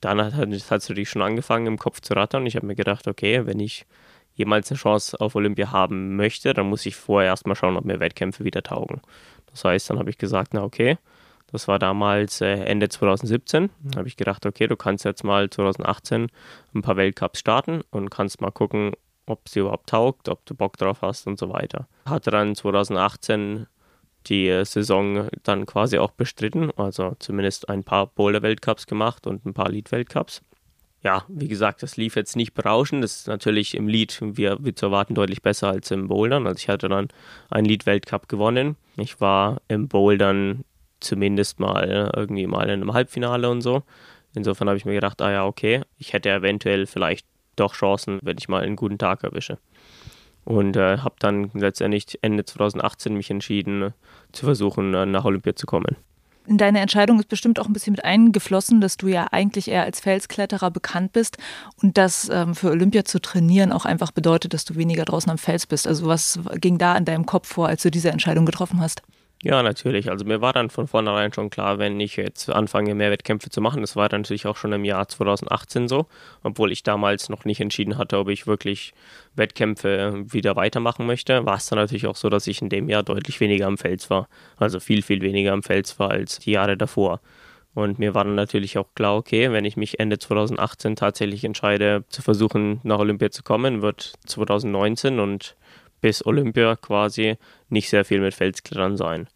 Dann 0.00 0.22
hat 0.22 0.34
es 0.34 0.70
natürlich 0.70 1.08
schon 1.08 1.22
angefangen, 1.22 1.66
im 1.66 1.78
Kopf 1.78 2.00
zu 2.00 2.14
rattern. 2.14 2.46
Ich 2.46 2.56
habe 2.56 2.66
mir 2.66 2.74
gedacht, 2.74 3.08
okay, 3.08 3.46
wenn 3.46 3.60
ich 3.60 3.86
jemals 4.34 4.70
eine 4.70 4.78
Chance 4.78 5.18
auf 5.20 5.34
Olympia 5.34 5.70
haben 5.70 6.16
möchte, 6.16 6.52
dann 6.52 6.66
muss 6.66 6.84
ich 6.84 6.96
vorher 6.96 7.30
erstmal 7.30 7.56
schauen, 7.56 7.76
ob 7.76 7.84
mir 7.84 8.00
Wettkämpfe 8.00 8.44
wieder 8.44 8.62
taugen. 8.62 9.00
Das 9.50 9.64
heißt, 9.64 9.88
dann 9.88 9.98
habe 9.98 10.10
ich 10.10 10.18
gesagt, 10.18 10.52
na 10.52 10.62
okay, 10.62 10.98
das 11.52 11.68
war 11.68 11.78
damals 11.78 12.40
äh, 12.40 12.64
Ende 12.64 12.88
2017. 12.88 13.70
Da 13.82 13.98
habe 13.98 14.08
ich 14.08 14.16
gedacht, 14.16 14.44
okay, 14.46 14.66
du 14.66 14.76
kannst 14.76 15.04
jetzt 15.04 15.24
mal 15.24 15.48
2018 15.48 16.28
ein 16.74 16.82
paar 16.82 16.96
Weltcups 16.96 17.38
starten 17.38 17.82
und 17.90 18.10
kannst 18.10 18.40
mal 18.40 18.50
gucken, 18.50 18.92
ob 19.26 19.48
sie 19.48 19.60
überhaupt 19.60 19.88
taugt, 19.88 20.28
ob 20.28 20.44
du 20.46 20.54
Bock 20.54 20.76
drauf 20.76 21.02
hast 21.02 21.26
und 21.26 21.38
so 21.38 21.50
weiter. 21.50 21.86
Hatte 22.06 22.30
dann 22.30 22.54
2018 22.54 23.66
die 24.26 24.48
äh, 24.48 24.64
Saison 24.64 25.28
dann 25.42 25.66
quasi 25.66 25.98
auch 25.98 26.10
bestritten, 26.10 26.70
also 26.76 27.14
zumindest 27.18 27.68
ein 27.68 27.84
paar 27.84 28.06
Boulder-Weltcups 28.06 28.86
gemacht 28.86 29.26
und 29.26 29.44
ein 29.44 29.54
paar 29.54 29.68
Lead-Weltcups. 29.68 30.42
Ja, 31.02 31.24
wie 31.28 31.48
gesagt, 31.48 31.82
das 31.82 31.98
lief 31.98 32.16
jetzt 32.16 32.34
nicht 32.34 32.54
berauschend. 32.54 33.04
Das 33.04 33.16
ist 33.16 33.28
natürlich 33.28 33.74
im 33.74 33.88
Lead, 33.88 34.18
wie, 34.22 34.50
wie 34.58 34.74
zu 34.74 34.86
erwarten, 34.86 35.14
deutlich 35.14 35.42
besser 35.42 35.68
als 35.68 35.90
im 35.90 36.08
Bouldern. 36.08 36.46
Also 36.46 36.56
ich 36.56 36.70
hatte 36.70 36.88
dann 36.88 37.08
einen 37.50 37.66
Lead-Weltcup 37.66 38.26
gewonnen. 38.26 38.76
Ich 38.96 39.20
war 39.20 39.60
im 39.68 39.88
Bouldern 39.88 40.64
zumindest 41.04 41.60
mal 41.60 42.10
irgendwie 42.14 42.46
mal 42.46 42.64
in 42.64 42.82
einem 42.82 42.92
Halbfinale 42.92 43.48
und 43.50 43.60
so. 43.60 43.82
Insofern 44.34 44.68
habe 44.68 44.76
ich 44.76 44.84
mir 44.84 44.94
gedacht, 44.94 45.22
ah 45.22 45.30
ja, 45.30 45.46
okay, 45.46 45.82
ich 45.98 46.12
hätte 46.12 46.30
eventuell 46.30 46.86
vielleicht 46.86 47.26
doch 47.56 47.74
Chancen, 47.74 48.18
wenn 48.22 48.36
ich 48.38 48.48
mal 48.48 48.62
einen 48.62 48.76
guten 48.76 48.98
Tag 48.98 49.22
erwische. 49.22 49.58
Und 50.44 50.76
äh, 50.76 50.98
habe 50.98 51.14
dann 51.20 51.50
letztendlich 51.54 52.18
Ende 52.20 52.44
2018 52.44 53.14
mich 53.14 53.30
entschieden, 53.30 53.94
zu 54.32 54.44
versuchen, 54.44 54.92
äh, 54.92 55.06
nach 55.06 55.24
Olympia 55.24 55.54
zu 55.54 55.66
kommen. 55.66 55.96
In 56.46 56.58
deine 56.58 56.80
Entscheidung 56.80 57.18
ist 57.18 57.30
bestimmt 57.30 57.58
auch 57.58 57.66
ein 57.66 57.72
bisschen 57.72 57.92
mit 57.92 58.04
eingeflossen, 58.04 58.82
dass 58.82 58.98
du 58.98 59.08
ja 59.08 59.28
eigentlich 59.30 59.68
eher 59.68 59.84
als 59.84 60.00
Felskletterer 60.00 60.70
bekannt 60.70 61.12
bist 61.12 61.38
und 61.82 61.96
das 61.96 62.28
ähm, 62.30 62.54
für 62.54 62.68
Olympia 62.70 63.06
zu 63.06 63.18
trainieren 63.18 63.72
auch 63.72 63.86
einfach 63.86 64.10
bedeutet, 64.10 64.52
dass 64.52 64.66
du 64.66 64.74
weniger 64.74 65.06
draußen 65.06 65.30
am 65.30 65.38
Fels 65.38 65.66
bist. 65.66 65.88
Also 65.88 66.06
was 66.06 66.38
ging 66.56 66.76
da 66.76 66.96
in 66.98 67.06
deinem 67.06 67.24
Kopf 67.24 67.48
vor, 67.48 67.68
als 67.68 67.82
du 67.82 67.90
diese 67.90 68.10
Entscheidung 68.10 68.44
getroffen 68.44 68.82
hast? 68.82 69.00
Ja, 69.44 69.62
natürlich. 69.62 70.10
Also 70.10 70.24
mir 70.24 70.40
war 70.40 70.54
dann 70.54 70.70
von 70.70 70.88
vornherein 70.88 71.30
schon 71.34 71.50
klar, 71.50 71.78
wenn 71.78 72.00
ich 72.00 72.16
jetzt 72.16 72.48
anfange, 72.48 72.94
mehr 72.94 73.10
Wettkämpfe 73.10 73.50
zu 73.50 73.60
machen, 73.60 73.82
das 73.82 73.94
war 73.94 74.08
dann 74.08 74.22
natürlich 74.22 74.46
auch 74.46 74.56
schon 74.56 74.72
im 74.72 74.86
Jahr 74.86 75.06
2018 75.06 75.86
so, 75.86 76.06
obwohl 76.42 76.72
ich 76.72 76.82
damals 76.82 77.28
noch 77.28 77.44
nicht 77.44 77.60
entschieden 77.60 77.98
hatte, 77.98 78.16
ob 78.18 78.30
ich 78.30 78.46
wirklich 78.46 78.94
Wettkämpfe 79.34 80.24
wieder 80.24 80.56
weitermachen 80.56 81.04
möchte, 81.04 81.44
war 81.44 81.56
es 81.56 81.66
dann 81.66 81.78
natürlich 81.78 82.06
auch 82.06 82.16
so, 82.16 82.30
dass 82.30 82.46
ich 82.46 82.62
in 82.62 82.70
dem 82.70 82.88
Jahr 82.88 83.02
deutlich 83.02 83.38
weniger 83.38 83.66
am 83.66 83.76
Fels 83.76 84.08
war. 84.08 84.28
Also 84.56 84.80
viel, 84.80 85.02
viel 85.02 85.20
weniger 85.20 85.52
am 85.52 85.62
Fels 85.62 85.98
war 85.98 86.10
als 86.10 86.38
die 86.38 86.52
Jahre 86.52 86.78
davor. 86.78 87.20
Und 87.74 87.98
mir 87.98 88.14
war 88.14 88.24
dann 88.24 88.36
natürlich 88.36 88.78
auch 88.78 88.94
klar, 88.94 89.14
okay, 89.16 89.52
wenn 89.52 89.66
ich 89.66 89.76
mich 89.76 90.00
Ende 90.00 90.18
2018 90.18 90.96
tatsächlich 90.96 91.44
entscheide, 91.44 92.04
zu 92.08 92.22
versuchen, 92.22 92.80
nach 92.82 92.98
Olympia 92.98 93.30
zu 93.30 93.42
kommen, 93.42 93.82
wird 93.82 94.14
2019 94.24 95.20
und 95.20 95.54
bis 96.00 96.24
Olympia 96.24 96.76
quasi 96.76 97.36
nicht 97.68 97.90
sehr 97.90 98.06
viel 98.06 98.20
mit 98.20 98.34
Felsklettern 98.34 98.96
sein. 98.96 99.26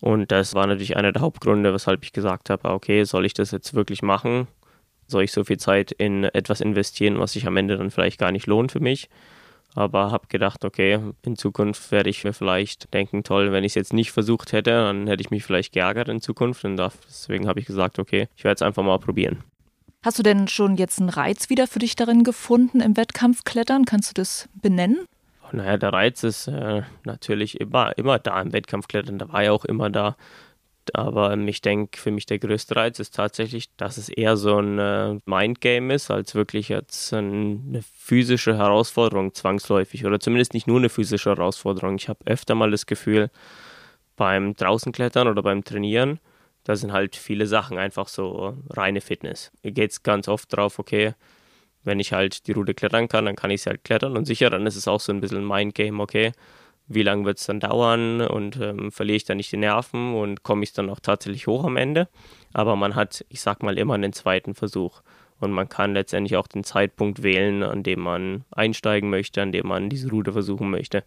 Und 0.00 0.30
das 0.30 0.54
war 0.54 0.66
natürlich 0.66 0.96
einer 0.96 1.12
der 1.12 1.22
Hauptgründe, 1.22 1.72
weshalb 1.72 2.04
ich 2.04 2.12
gesagt 2.12 2.50
habe, 2.50 2.70
okay, 2.70 3.04
soll 3.04 3.26
ich 3.26 3.34
das 3.34 3.50
jetzt 3.50 3.74
wirklich 3.74 4.02
machen? 4.02 4.46
Soll 5.06 5.24
ich 5.24 5.32
so 5.32 5.44
viel 5.44 5.58
Zeit 5.58 5.90
in 5.92 6.24
etwas 6.24 6.60
investieren, 6.60 7.18
was 7.18 7.32
sich 7.32 7.46
am 7.46 7.56
Ende 7.56 7.76
dann 7.76 7.90
vielleicht 7.90 8.18
gar 8.18 8.30
nicht 8.30 8.46
lohnt 8.46 8.72
für 8.72 8.80
mich? 8.80 9.08
Aber 9.74 10.10
habe 10.10 10.26
gedacht, 10.28 10.64
okay, 10.64 10.98
in 11.24 11.36
Zukunft 11.36 11.90
werde 11.92 12.10
ich 12.10 12.24
mir 12.24 12.32
vielleicht 12.32 12.92
denken, 12.94 13.22
toll, 13.22 13.52
wenn 13.52 13.64
ich 13.64 13.72
es 13.72 13.76
jetzt 13.76 13.92
nicht 13.92 14.12
versucht 14.12 14.52
hätte, 14.52 14.70
dann 14.70 15.06
hätte 15.06 15.20
ich 15.20 15.30
mich 15.30 15.44
vielleicht 15.44 15.72
geärgert 15.72 16.08
in 16.08 16.20
Zukunft. 16.20 16.64
Und 16.64 16.76
deswegen 16.76 17.48
habe 17.48 17.60
ich 17.60 17.66
gesagt, 17.66 17.98
okay, 17.98 18.28
ich 18.36 18.44
werde 18.44 18.56
es 18.56 18.62
einfach 18.62 18.82
mal 18.82 18.98
probieren. 18.98 19.44
Hast 20.04 20.18
du 20.18 20.22
denn 20.22 20.48
schon 20.48 20.76
jetzt 20.76 21.00
einen 21.00 21.10
Reiz 21.10 21.50
wieder 21.50 21.66
für 21.66 21.80
dich 21.80 21.96
darin 21.96 22.22
gefunden 22.22 22.80
im 22.80 22.96
Wettkampfklettern? 22.96 23.84
Kannst 23.84 24.10
du 24.10 24.14
das 24.14 24.48
benennen? 24.54 25.06
Naja, 25.52 25.76
der 25.76 25.92
Reiz 25.92 26.22
ist 26.22 26.48
äh, 26.48 26.82
natürlich 27.04 27.60
immer, 27.60 27.96
immer 27.96 28.18
da 28.18 28.40
im 28.40 28.52
Wettkampfklettern, 28.52 29.18
da 29.18 29.32
war 29.32 29.42
ja 29.42 29.52
auch 29.52 29.64
immer 29.64 29.90
da. 29.90 30.16
Aber 30.94 31.36
ich 31.36 31.60
denke, 31.60 31.98
für 31.98 32.10
mich 32.10 32.24
der 32.24 32.38
größte 32.38 32.76
Reiz 32.76 32.98
ist 32.98 33.14
tatsächlich, 33.14 33.68
dass 33.76 33.98
es 33.98 34.08
eher 34.08 34.36
so 34.38 34.58
ein 34.58 34.78
äh, 34.78 35.18
Mindgame 35.26 35.92
ist, 35.92 36.10
als 36.10 36.34
wirklich 36.34 36.70
jetzt 36.70 37.12
eine 37.12 37.82
physische 37.94 38.56
Herausforderung 38.56 39.34
zwangsläufig. 39.34 40.06
Oder 40.06 40.18
zumindest 40.18 40.54
nicht 40.54 40.66
nur 40.66 40.78
eine 40.78 40.88
physische 40.88 41.30
Herausforderung. 41.30 41.96
Ich 41.96 42.08
habe 42.08 42.20
öfter 42.24 42.54
mal 42.54 42.70
das 42.70 42.86
Gefühl, 42.86 43.30
beim 44.16 44.54
Draußenklettern 44.54 45.28
oder 45.28 45.42
beim 45.42 45.64
Trainieren, 45.64 46.20
da 46.64 46.76
sind 46.76 46.92
halt 46.92 47.16
viele 47.16 47.46
Sachen 47.46 47.78
einfach 47.78 48.08
so 48.08 48.58
reine 48.68 49.00
Fitness. 49.00 49.50
Mir 49.62 49.72
geht 49.72 49.92
es 49.92 50.02
ganz 50.02 50.28
oft 50.28 50.54
drauf, 50.54 50.78
okay, 50.78 51.14
wenn 51.88 51.98
ich 51.98 52.12
halt 52.12 52.46
die 52.46 52.52
Route 52.52 52.74
klettern 52.74 53.08
kann, 53.08 53.24
dann 53.24 53.34
kann 53.34 53.50
ich 53.50 53.62
sie 53.62 53.70
halt 53.70 53.82
klettern 53.82 54.16
und 54.16 54.26
sicher, 54.26 54.50
dann 54.50 54.66
ist 54.66 54.76
es 54.76 54.86
auch 54.86 55.00
so 55.00 55.10
ein 55.10 55.20
bisschen 55.20 55.38
ein 55.38 55.48
Mindgame, 55.48 56.00
okay, 56.00 56.32
wie 56.86 57.02
lange 57.02 57.24
wird 57.24 57.38
es 57.38 57.46
dann 57.46 57.60
dauern 57.60 58.20
und 58.20 58.60
ähm, 58.60 58.92
verliere 58.92 59.16
ich 59.16 59.24
dann 59.24 59.38
nicht 59.38 59.50
die 59.52 59.56
Nerven 59.56 60.14
und 60.14 60.42
komme 60.42 60.62
ich 60.64 60.72
dann 60.72 60.90
auch 60.90 61.00
tatsächlich 61.00 61.46
hoch 61.46 61.64
am 61.64 61.76
Ende. 61.76 62.08
Aber 62.52 62.76
man 62.76 62.94
hat, 62.94 63.24
ich 63.28 63.40
sag 63.40 63.62
mal, 63.62 63.76
immer 63.78 63.94
einen 63.94 64.12
zweiten 64.12 64.54
Versuch. 64.54 65.02
Und 65.40 65.52
man 65.52 65.68
kann 65.68 65.92
letztendlich 65.92 66.36
auch 66.36 66.48
den 66.48 66.64
Zeitpunkt 66.64 67.22
wählen, 67.22 67.62
an 67.62 67.82
dem 67.82 68.00
man 68.00 68.44
einsteigen 68.50 69.08
möchte, 69.08 69.40
an 69.40 69.52
dem 69.52 69.68
man 69.68 69.88
diese 69.88 70.10
Route 70.10 70.32
versuchen 70.32 70.70
möchte. 70.70 71.04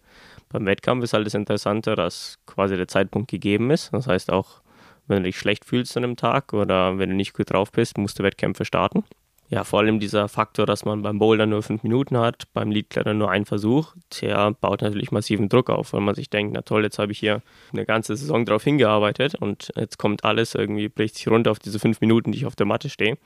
Beim 0.48 0.66
Wettkampf 0.66 1.04
ist 1.04 1.12
halt 1.12 1.26
das 1.26 1.34
Interessante, 1.34 1.96
dass 1.96 2.38
quasi 2.46 2.76
der 2.76 2.88
Zeitpunkt 2.88 3.30
gegeben 3.30 3.70
ist. 3.70 3.92
Das 3.92 4.06
heißt 4.06 4.32
auch, 4.32 4.62
wenn 5.06 5.18
du 5.18 5.24
dich 5.24 5.38
schlecht 5.38 5.64
fühlst 5.64 5.96
an 5.96 6.04
einem 6.04 6.16
Tag 6.16 6.54
oder 6.54 6.98
wenn 6.98 7.10
du 7.10 7.16
nicht 7.16 7.34
gut 7.34 7.52
drauf 7.52 7.72
bist, 7.72 7.98
musst 7.98 8.18
du 8.18 8.22
Wettkämpfe 8.22 8.64
starten 8.64 9.04
ja, 9.52 9.64
vor 9.64 9.80
allem 9.80 10.00
dieser 10.00 10.28
Faktor, 10.28 10.64
dass 10.64 10.86
man 10.86 11.02
beim 11.02 11.18
Boulder 11.18 11.44
nur 11.44 11.62
fünf 11.62 11.82
Minuten 11.82 12.16
hat, 12.16 12.44
beim 12.54 12.70
Leadklettern 12.70 13.18
nur 13.18 13.30
einen 13.30 13.44
Versuch, 13.44 13.94
der 14.22 14.52
baut 14.52 14.80
natürlich 14.80 15.12
massiven 15.12 15.50
Druck 15.50 15.68
auf, 15.68 15.92
weil 15.92 16.00
man 16.00 16.14
sich 16.14 16.30
denkt, 16.30 16.54
na 16.54 16.62
toll, 16.62 16.84
jetzt 16.84 16.98
habe 16.98 17.12
ich 17.12 17.18
hier 17.18 17.42
eine 17.70 17.84
ganze 17.84 18.16
Saison 18.16 18.46
drauf 18.46 18.64
hingearbeitet 18.64 19.34
und 19.34 19.70
jetzt 19.76 19.98
kommt 19.98 20.24
alles 20.24 20.54
irgendwie, 20.54 20.88
bricht 20.88 21.16
sich 21.16 21.28
runter 21.28 21.50
auf 21.50 21.58
diese 21.58 21.78
fünf 21.78 22.00
Minuten, 22.00 22.32
die 22.32 22.38
ich 22.38 22.46
auf 22.46 22.56
der 22.56 22.64
Matte 22.64 22.88
stehe 22.88 23.18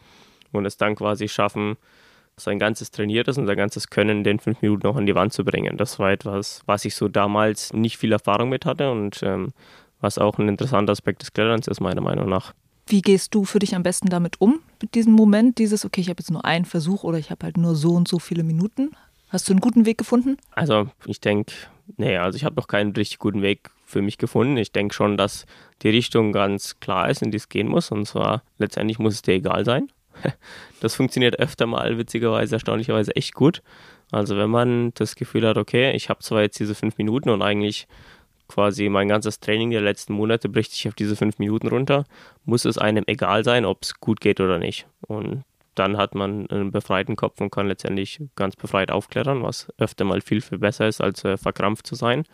und 0.50 0.66
es 0.66 0.76
dann 0.76 0.96
quasi 0.96 1.28
schaffen, 1.28 1.76
sein 2.36 2.58
ganzes 2.58 2.90
Trainiertes 2.90 3.38
und 3.38 3.46
sein 3.46 3.56
ganzes 3.56 3.88
Können 3.88 4.18
in 4.18 4.24
den 4.24 4.40
fünf 4.40 4.60
Minuten 4.62 4.84
noch 4.84 4.96
an 4.96 5.06
die 5.06 5.14
Wand 5.14 5.32
zu 5.32 5.44
bringen. 5.44 5.76
Das 5.76 6.00
war 6.00 6.10
etwas, 6.10 6.60
was 6.66 6.84
ich 6.84 6.96
so 6.96 7.06
damals 7.06 7.72
nicht 7.72 7.98
viel 7.98 8.10
Erfahrung 8.10 8.48
mit 8.48 8.66
hatte 8.66 8.90
und 8.90 9.22
ähm, 9.22 9.52
was 10.00 10.18
auch 10.18 10.38
ein 10.38 10.48
interessanter 10.48 10.90
Aspekt 10.90 11.22
des 11.22 11.32
Kletterns 11.32 11.68
ist, 11.68 11.78
meiner 11.78 12.00
Meinung 12.00 12.28
nach. 12.28 12.52
Wie 12.88 13.02
gehst 13.02 13.34
du 13.34 13.44
für 13.44 13.58
dich 13.58 13.74
am 13.74 13.82
besten 13.82 14.08
damit 14.08 14.40
um, 14.40 14.60
mit 14.80 14.94
diesem 14.94 15.12
Moment, 15.12 15.58
dieses, 15.58 15.84
okay, 15.84 16.00
ich 16.00 16.08
habe 16.08 16.20
jetzt 16.20 16.30
nur 16.30 16.44
einen 16.44 16.64
Versuch 16.64 17.02
oder 17.02 17.18
ich 17.18 17.30
habe 17.30 17.44
halt 17.44 17.56
nur 17.56 17.74
so 17.74 17.94
und 17.94 18.06
so 18.06 18.20
viele 18.20 18.44
Minuten? 18.44 18.92
Hast 19.28 19.48
du 19.48 19.52
einen 19.52 19.60
guten 19.60 19.86
Weg 19.86 19.98
gefunden? 19.98 20.36
Also 20.52 20.88
ich 21.04 21.20
denke, 21.20 21.52
nee, 21.96 22.16
also 22.16 22.36
ich 22.36 22.44
habe 22.44 22.54
noch 22.54 22.68
keinen 22.68 22.92
richtig 22.92 23.18
guten 23.18 23.42
Weg 23.42 23.70
für 23.84 24.02
mich 24.02 24.18
gefunden. 24.18 24.56
Ich 24.56 24.70
denke 24.70 24.94
schon, 24.94 25.16
dass 25.16 25.46
die 25.82 25.88
Richtung 25.88 26.32
ganz 26.32 26.78
klar 26.78 27.10
ist, 27.10 27.22
in 27.22 27.32
die 27.32 27.38
es 27.38 27.48
gehen 27.48 27.66
muss. 27.66 27.90
Und 27.90 28.06
zwar 28.06 28.42
letztendlich 28.58 29.00
muss 29.00 29.14
es 29.14 29.22
dir 29.22 29.34
egal 29.34 29.64
sein. 29.64 29.90
Das 30.80 30.94
funktioniert 30.94 31.38
öfter 31.38 31.66
mal, 31.66 31.96
witzigerweise, 31.96 32.54
erstaunlicherweise 32.54 33.16
echt 33.16 33.34
gut. 33.34 33.62
Also 34.12 34.36
wenn 34.36 34.50
man 34.50 34.92
das 34.94 35.16
Gefühl 35.16 35.48
hat, 35.48 35.56
okay, 35.56 35.92
ich 35.92 36.10
habe 36.10 36.20
zwar 36.20 36.42
jetzt 36.42 36.60
diese 36.60 36.74
fünf 36.74 36.98
Minuten 36.98 37.30
und 37.30 37.40
eigentlich 37.40 37.88
quasi 38.48 38.88
mein 38.88 39.08
ganzes 39.08 39.40
Training 39.40 39.70
der 39.70 39.80
letzten 39.80 40.12
Monate 40.12 40.48
bricht 40.48 40.72
sich 40.72 40.88
auf 40.88 40.94
diese 40.94 41.16
fünf 41.16 41.38
Minuten 41.38 41.68
runter, 41.68 42.04
muss 42.44 42.64
es 42.64 42.78
einem 42.78 43.04
egal 43.06 43.44
sein, 43.44 43.64
ob 43.64 43.82
es 43.82 44.00
gut 44.00 44.20
geht 44.20 44.40
oder 44.40 44.58
nicht. 44.58 44.86
Und 45.06 45.44
dann 45.74 45.96
hat 45.96 46.14
man 46.14 46.48
einen 46.50 46.70
befreiten 46.70 47.16
Kopf 47.16 47.40
und 47.40 47.50
kann 47.50 47.68
letztendlich 47.68 48.20
ganz 48.34 48.56
befreit 48.56 48.90
aufklettern, 48.90 49.42
was 49.42 49.68
öfter 49.78 50.04
mal 50.04 50.20
viel, 50.20 50.40
viel 50.40 50.58
besser 50.58 50.88
ist, 50.88 51.00
als 51.00 51.24
äh, 51.24 51.36
verkrampft 51.36 51.86
zu 51.86 51.94
sein. 51.94 52.24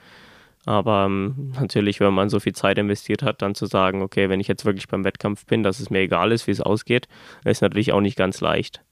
Aber 0.64 1.06
ähm, 1.06 1.52
natürlich, 1.60 1.98
wenn 1.98 2.14
man 2.14 2.28
so 2.28 2.38
viel 2.38 2.54
Zeit 2.54 2.78
investiert 2.78 3.22
hat, 3.22 3.42
dann 3.42 3.56
zu 3.56 3.66
sagen, 3.66 4.00
okay, 4.00 4.28
wenn 4.28 4.38
ich 4.38 4.46
jetzt 4.46 4.64
wirklich 4.64 4.86
beim 4.86 5.04
Wettkampf 5.04 5.44
bin, 5.46 5.64
dass 5.64 5.80
es 5.80 5.90
mir 5.90 6.00
egal 6.00 6.30
ist, 6.30 6.46
wie 6.46 6.52
es 6.52 6.60
ausgeht, 6.60 7.08
ist 7.44 7.62
natürlich 7.62 7.92
auch 7.92 8.00
nicht 8.00 8.16
ganz 8.16 8.40
leicht. 8.40 8.82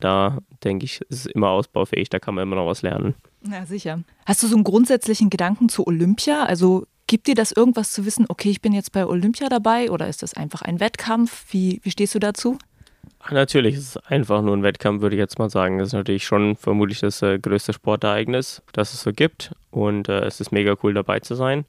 Da 0.00 0.38
denke 0.64 0.84
ich, 0.84 1.00
ist 1.02 1.26
es 1.26 1.26
immer 1.26 1.50
ausbaufähig, 1.50 2.08
da 2.08 2.18
kann 2.18 2.34
man 2.34 2.42
immer 2.42 2.56
noch 2.56 2.66
was 2.66 2.82
lernen. 2.82 3.14
Ja, 3.50 3.66
sicher. 3.66 4.00
Hast 4.26 4.42
du 4.42 4.46
so 4.46 4.54
einen 4.54 4.64
grundsätzlichen 4.64 5.30
Gedanken 5.30 5.68
zu 5.68 5.86
Olympia? 5.86 6.44
Also 6.44 6.86
gibt 7.06 7.26
dir 7.26 7.34
das 7.34 7.52
irgendwas 7.52 7.92
zu 7.92 8.06
wissen, 8.06 8.26
okay, 8.28 8.50
ich 8.50 8.60
bin 8.60 8.72
jetzt 8.72 8.92
bei 8.92 9.06
Olympia 9.06 9.48
dabei 9.48 9.90
oder 9.90 10.08
ist 10.08 10.22
das 10.22 10.34
einfach 10.34 10.62
ein 10.62 10.78
Wettkampf? 10.78 11.46
Wie, 11.52 11.80
wie 11.82 11.90
stehst 11.90 12.14
du 12.14 12.20
dazu? 12.20 12.58
Ach, 13.20 13.32
natürlich 13.32 13.74
ist 13.74 13.96
es 13.96 13.96
einfach 13.96 14.42
nur 14.42 14.56
ein 14.56 14.62
Wettkampf, 14.62 15.02
würde 15.02 15.16
ich 15.16 15.20
jetzt 15.20 15.38
mal 15.38 15.50
sagen. 15.50 15.78
Das 15.78 15.88
ist 15.88 15.94
natürlich 15.94 16.24
schon 16.24 16.54
vermutlich 16.56 17.00
das 17.00 17.20
äh, 17.22 17.38
größte 17.38 17.72
Sportereignis, 17.72 18.62
das 18.72 18.94
es 18.94 19.02
so 19.02 19.12
gibt. 19.12 19.52
Und 19.70 20.08
äh, 20.08 20.20
es 20.20 20.40
ist 20.40 20.52
mega 20.52 20.76
cool 20.82 20.94
dabei 20.94 21.20
zu 21.20 21.34
sein. 21.34 21.64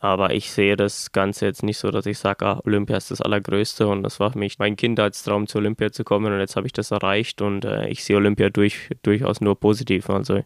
Aber 0.00 0.32
ich 0.32 0.52
sehe 0.52 0.76
das 0.76 1.10
Ganze 1.10 1.46
jetzt 1.46 1.64
nicht 1.64 1.78
so, 1.78 1.90
dass 1.90 2.06
ich 2.06 2.18
sage, 2.18 2.46
ah, 2.46 2.60
Olympia 2.64 2.96
ist 2.96 3.10
das 3.10 3.20
Allergrößte 3.20 3.88
und 3.88 4.04
das 4.04 4.20
war 4.20 4.32
für 4.32 4.38
mich 4.38 4.58
mein 4.58 4.76
Kindheitstraum, 4.76 5.48
zu 5.48 5.58
Olympia 5.58 5.90
zu 5.90 6.04
kommen 6.04 6.32
und 6.32 6.38
jetzt 6.38 6.54
habe 6.54 6.66
ich 6.66 6.72
das 6.72 6.92
erreicht 6.92 7.42
und 7.42 7.64
äh, 7.64 7.88
ich 7.88 8.04
sehe 8.04 8.16
Olympia 8.16 8.48
durch, 8.50 8.90
durchaus 9.02 9.40
nur 9.40 9.58
positiv. 9.58 10.08
Also 10.08 10.42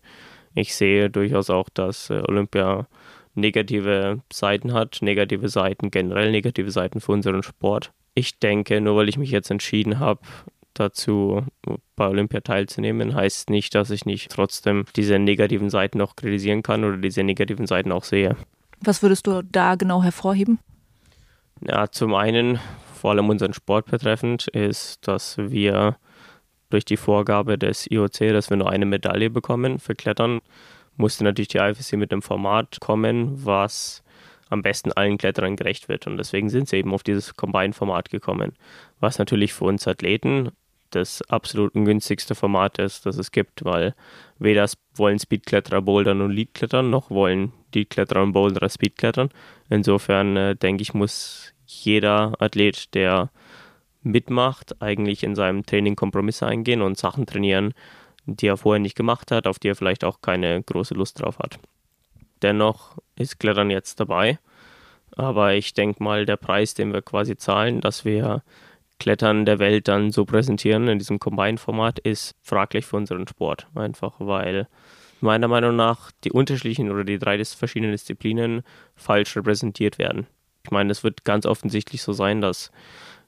ich 0.54 0.74
sehe 0.74 1.10
durchaus 1.10 1.50
auch, 1.50 1.68
dass 1.68 2.08
äh, 2.08 2.22
Olympia 2.26 2.86
negative 3.34 4.22
Seiten 4.32 4.72
hat, 4.72 4.98
negative 5.02 5.48
Seiten, 5.48 5.90
generell 5.90 6.30
negative 6.30 6.70
Seiten 6.70 7.00
für 7.00 7.12
unseren 7.12 7.42
Sport. 7.42 7.92
Ich 8.14 8.38
denke, 8.38 8.80
nur 8.80 8.96
weil 8.96 9.08
ich 9.08 9.18
mich 9.18 9.30
jetzt 9.30 9.50
entschieden 9.50 9.98
habe, 9.98 10.20
dazu 10.74 11.44
bei 11.96 12.08
Olympia 12.08 12.40
teilzunehmen, 12.40 13.14
heißt 13.14 13.50
nicht, 13.50 13.74
dass 13.74 13.90
ich 13.90 14.06
nicht 14.06 14.30
trotzdem 14.30 14.84
diese 14.96 15.18
negativen 15.18 15.70
Seiten 15.70 15.98
noch 15.98 16.16
kritisieren 16.16 16.62
kann 16.62 16.84
oder 16.84 16.96
diese 16.96 17.22
negativen 17.22 17.66
Seiten 17.66 17.92
auch 17.92 18.04
sehe. 18.04 18.36
Was 18.84 19.02
würdest 19.02 19.26
du 19.26 19.42
da 19.42 19.76
genau 19.76 20.02
hervorheben? 20.02 20.58
Ja, 21.60 21.88
zum 21.88 22.14
einen, 22.14 22.58
vor 22.94 23.12
allem 23.12 23.28
unseren 23.28 23.52
Sport 23.52 23.86
betreffend, 23.86 24.48
ist, 24.48 25.06
dass 25.06 25.38
wir 25.38 25.96
durch 26.70 26.84
die 26.84 26.96
Vorgabe 26.96 27.58
des 27.58 27.88
IOC, 27.88 28.32
dass 28.32 28.50
wir 28.50 28.56
nur 28.56 28.70
eine 28.70 28.86
Medaille 28.86 29.30
bekommen 29.30 29.78
für 29.78 29.94
Klettern, 29.94 30.40
musste 30.96 31.22
natürlich 31.22 31.48
die 31.48 31.58
IFSC 31.58 31.96
mit 31.96 32.12
einem 32.12 32.22
Format 32.22 32.80
kommen, 32.80 33.44
was 33.44 34.02
am 34.48 34.62
besten 34.62 34.92
allen 34.92 35.16
Kletterern 35.16 35.56
gerecht 35.56 35.88
wird. 35.88 36.06
Und 36.06 36.16
deswegen 36.18 36.50
sind 36.50 36.68
sie 36.68 36.76
eben 36.76 36.92
auf 36.92 37.02
dieses 37.02 37.36
Combine-Format 37.36 38.10
gekommen, 38.10 38.52
was 39.00 39.18
natürlich 39.18 39.54
für 39.54 39.64
uns 39.64 39.86
Athleten 39.86 40.50
das 40.90 41.22
absolut 41.30 41.74
ungünstigste 41.74 42.34
Format 42.34 42.78
ist, 42.78 43.06
das 43.06 43.16
es 43.16 43.32
gibt, 43.32 43.64
weil 43.64 43.94
weder 44.38 44.68
wollen 44.94 45.18
Speedkletterer 45.18 45.80
bouldern 45.80 46.20
und 46.20 46.32
Leadklettern, 46.32 46.90
noch 46.90 47.10
wollen 47.10 47.52
Leadkletterer 47.74 48.22
und 48.22 48.32
Boulderer 48.32 48.68
Speedklettern. 48.68 49.30
Insofern 49.68 50.36
äh, 50.36 50.56
denke 50.56 50.82
ich, 50.82 50.94
muss 50.94 51.52
jeder 51.66 52.34
Athlet, 52.40 52.94
der 52.94 53.30
mitmacht, 54.02 54.80
eigentlich 54.82 55.22
in 55.22 55.34
seinem 55.34 55.64
Training 55.64 55.96
Kompromisse 55.96 56.46
eingehen 56.46 56.82
und 56.82 56.98
Sachen 56.98 57.26
trainieren, 57.26 57.72
die 58.26 58.46
er 58.46 58.56
vorher 58.56 58.80
nicht 58.80 58.96
gemacht 58.96 59.30
hat, 59.30 59.46
auf 59.46 59.58
die 59.58 59.68
er 59.68 59.76
vielleicht 59.76 60.04
auch 60.04 60.20
keine 60.20 60.62
große 60.62 60.94
Lust 60.94 61.20
drauf 61.20 61.38
hat. 61.38 61.58
Dennoch 62.42 62.98
ist 63.16 63.38
Klettern 63.38 63.70
jetzt 63.70 64.00
dabei. 64.00 64.38
Aber 65.14 65.54
ich 65.54 65.74
denke 65.74 66.02
mal, 66.02 66.26
der 66.26 66.36
Preis, 66.36 66.74
den 66.74 66.92
wir 66.92 67.02
quasi 67.02 67.36
zahlen, 67.36 67.80
dass 67.80 68.04
wir 68.04 68.42
Klettern 68.98 69.44
der 69.44 69.58
Welt 69.58 69.88
dann 69.88 70.10
so 70.10 70.24
präsentieren 70.24 70.88
in 70.88 70.98
diesem 70.98 71.18
Combine-Format, 71.18 71.98
ist 71.98 72.34
fraglich 72.42 72.86
für 72.86 72.96
unseren 72.96 73.28
Sport. 73.28 73.66
Einfach 73.74 74.14
weil 74.18 74.68
meiner 75.22 75.48
Meinung 75.48 75.76
nach 75.76 76.10
die 76.24 76.32
unterschiedlichen 76.32 76.90
oder 76.90 77.04
die 77.04 77.18
drei 77.18 77.42
verschiedenen 77.44 77.92
Disziplinen 77.92 78.62
falsch 78.96 79.36
repräsentiert 79.36 79.98
werden. 79.98 80.26
Ich 80.64 80.70
meine, 80.70 80.92
es 80.92 81.02
wird 81.04 81.24
ganz 81.24 81.46
offensichtlich 81.46 82.02
so 82.02 82.12
sein, 82.12 82.40
dass 82.40 82.70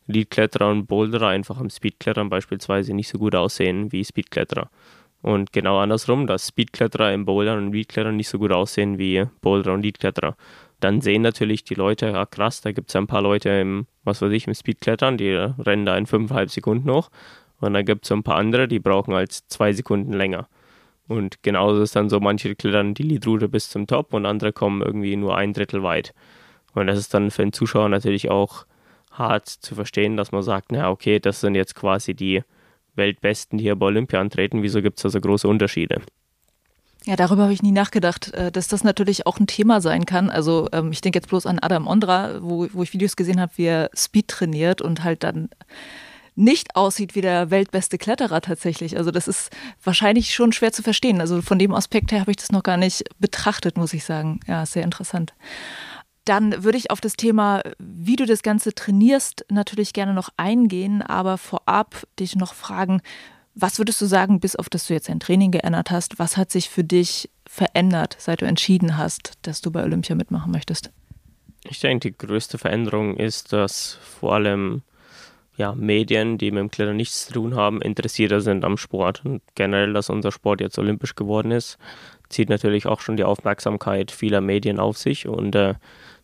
Leadkletterer 0.06 0.70
und 0.70 0.86
Boulderer 0.86 1.28
einfach 1.28 1.58
am 1.58 1.70
Speedklettern 1.70 2.28
beispielsweise 2.28 2.94
nicht 2.94 3.08
so 3.08 3.18
gut 3.18 3.34
aussehen 3.34 3.90
wie 3.92 4.04
Speedkletterer. 4.04 4.70
Und 5.22 5.54
genau 5.54 5.78
andersrum, 5.78 6.26
dass 6.26 6.48
Speedkletterer 6.48 7.14
im 7.14 7.24
Bouldern 7.24 7.58
und 7.58 7.72
Leadklettern 7.72 8.14
nicht 8.14 8.28
so 8.28 8.38
gut 8.38 8.52
aussehen 8.52 8.98
wie 8.98 9.24
Boulderer 9.40 9.72
und 9.72 9.82
Leadkletterer. 9.82 10.36
Dann 10.80 11.00
sehen 11.00 11.22
natürlich 11.22 11.64
die 11.64 11.74
Leute, 11.74 12.14
ah 12.14 12.26
krass, 12.26 12.60
da 12.60 12.72
gibt 12.72 12.90
es 12.90 12.96
ein 12.96 13.06
paar 13.06 13.22
Leute 13.22 13.48
im, 13.48 13.86
was 14.02 14.20
weiß 14.20 14.30
ich, 14.32 14.46
im 14.46 14.54
Speedklettern, 14.54 15.16
die 15.16 15.30
rennen 15.30 15.86
da 15.86 15.96
in 15.96 16.06
5,5 16.06 16.50
Sekunden 16.50 16.90
hoch. 16.90 17.08
Und 17.60 17.72
dann 17.72 17.86
gibt 17.86 18.04
es 18.04 18.12
ein 18.12 18.22
paar 18.22 18.36
andere, 18.36 18.68
die 18.68 18.80
brauchen 18.80 19.14
als 19.14 19.48
zwei 19.48 19.72
Sekunden 19.72 20.12
länger. 20.12 20.46
Und 21.06 21.42
genauso 21.42 21.82
ist 21.82 21.96
dann 21.96 22.08
so, 22.08 22.18
manche 22.20 22.54
klettern 22.54 22.94
die 22.94 23.02
Leadroute 23.02 23.48
bis 23.48 23.68
zum 23.68 23.86
Top 23.86 24.14
und 24.14 24.24
andere 24.24 24.52
kommen 24.52 24.80
irgendwie 24.80 25.16
nur 25.16 25.36
ein 25.36 25.52
Drittel 25.52 25.82
weit. 25.82 26.14
Und 26.74 26.86
das 26.86 26.98
ist 26.98 27.12
dann 27.14 27.30
für 27.30 27.42
den 27.42 27.52
Zuschauer 27.52 27.88
natürlich 27.88 28.30
auch 28.30 28.66
hart 29.10 29.48
zu 29.48 29.74
verstehen, 29.74 30.16
dass 30.16 30.32
man 30.32 30.42
sagt, 30.42 30.72
na 30.72 30.90
okay, 30.90 31.20
das 31.20 31.40
sind 31.40 31.54
jetzt 31.54 31.74
quasi 31.74 32.14
die 32.14 32.42
Weltbesten, 32.96 33.58
die 33.58 33.64
hier 33.64 33.76
bei 33.76 33.86
Olympia 33.86 34.20
antreten. 34.20 34.62
Wieso 34.62 34.82
gibt 34.82 34.98
es 34.98 35.02
da 35.02 35.10
so 35.10 35.20
große 35.20 35.46
Unterschiede? 35.46 36.00
Ja, 37.06 37.16
darüber 37.16 37.42
habe 37.42 37.52
ich 37.52 37.62
nie 37.62 37.72
nachgedacht, 37.72 38.32
äh, 38.32 38.50
dass 38.50 38.68
das 38.68 38.82
natürlich 38.82 39.26
auch 39.26 39.38
ein 39.38 39.46
Thema 39.46 39.80
sein 39.80 40.06
kann. 40.06 40.30
Also 40.30 40.68
ähm, 40.72 40.90
ich 40.90 41.02
denke 41.02 41.18
jetzt 41.18 41.28
bloß 41.28 41.44
an 41.44 41.58
Adam 41.60 41.86
Ondra, 41.86 42.42
wo, 42.42 42.66
wo 42.72 42.82
ich 42.82 42.94
Videos 42.94 43.14
gesehen 43.14 43.40
habe, 43.40 43.52
wie 43.56 43.66
er 43.66 43.90
Speed 43.94 44.28
trainiert 44.28 44.80
und 44.80 45.04
halt 45.04 45.22
dann 45.22 45.50
nicht 46.36 46.74
aussieht 46.76 47.14
wie 47.14 47.20
der 47.20 47.50
weltbeste 47.50 47.98
Kletterer 47.98 48.40
tatsächlich. 48.40 48.96
Also 48.96 49.10
das 49.10 49.28
ist 49.28 49.50
wahrscheinlich 49.82 50.34
schon 50.34 50.52
schwer 50.52 50.72
zu 50.72 50.82
verstehen. 50.82 51.20
Also 51.20 51.42
von 51.42 51.58
dem 51.58 51.74
Aspekt 51.74 52.12
her 52.12 52.20
habe 52.20 52.32
ich 52.32 52.38
das 52.38 52.52
noch 52.52 52.62
gar 52.62 52.76
nicht 52.76 53.04
betrachtet, 53.18 53.76
muss 53.76 53.92
ich 53.92 54.04
sagen. 54.04 54.40
Ja, 54.46 54.66
sehr 54.66 54.82
interessant. 54.82 55.34
Dann 56.24 56.64
würde 56.64 56.78
ich 56.78 56.90
auf 56.90 57.00
das 57.00 57.14
Thema, 57.14 57.62
wie 57.78 58.16
du 58.16 58.24
das 58.24 58.42
Ganze 58.42 58.74
trainierst, 58.74 59.44
natürlich 59.50 59.92
gerne 59.92 60.14
noch 60.14 60.30
eingehen, 60.36 61.02
aber 61.02 61.36
vorab 61.36 62.02
dich 62.18 62.34
noch 62.34 62.54
fragen, 62.54 63.02
was 63.54 63.78
würdest 63.78 64.00
du 64.00 64.06
sagen, 64.06 64.40
bis 64.40 64.56
auf 64.56 64.68
das 64.68 64.86
du 64.86 64.94
jetzt 64.94 65.08
dein 65.08 65.20
Training 65.20 65.52
geändert 65.52 65.90
hast, 65.90 66.18
was 66.18 66.36
hat 66.36 66.50
sich 66.50 66.70
für 66.70 66.82
dich 66.82 67.30
verändert, 67.46 68.16
seit 68.18 68.40
du 68.40 68.46
entschieden 68.46 68.96
hast, 68.96 69.34
dass 69.42 69.60
du 69.60 69.70
bei 69.70 69.84
Olympia 69.84 70.16
mitmachen 70.16 70.50
möchtest? 70.50 70.90
Ich 71.62 71.78
denke, 71.80 72.10
die 72.10 72.18
größte 72.18 72.58
Veränderung 72.58 73.16
ist, 73.16 73.52
dass 73.52 73.98
vor 74.20 74.34
allem 74.34 74.82
ja, 75.56 75.74
Medien, 75.74 76.38
die 76.38 76.50
mit 76.50 76.60
dem 76.60 76.70
Klettern 76.70 76.96
nichts 76.96 77.26
zu 77.26 77.32
tun 77.34 77.54
haben, 77.54 77.80
interessierter 77.80 78.40
sind 78.40 78.64
am 78.64 78.76
Sport. 78.76 79.24
Und 79.24 79.42
generell, 79.54 79.92
dass 79.92 80.10
unser 80.10 80.32
Sport 80.32 80.60
jetzt 80.60 80.78
olympisch 80.78 81.14
geworden 81.14 81.52
ist, 81.52 81.78
zieht 82.28 82.48
natürlich 82.48 82.86
auch 82.86 83.00
schon 83.00 83.16
die 83.16 83.24
Aufmerksamkeit 83.24 84.10
vieler 84.10 84.40
Medien 84.40 84.80
auf 84.80 84.98
sich. 84.98 85.28
Und 85.28 85.54
äh, 85.54 85.74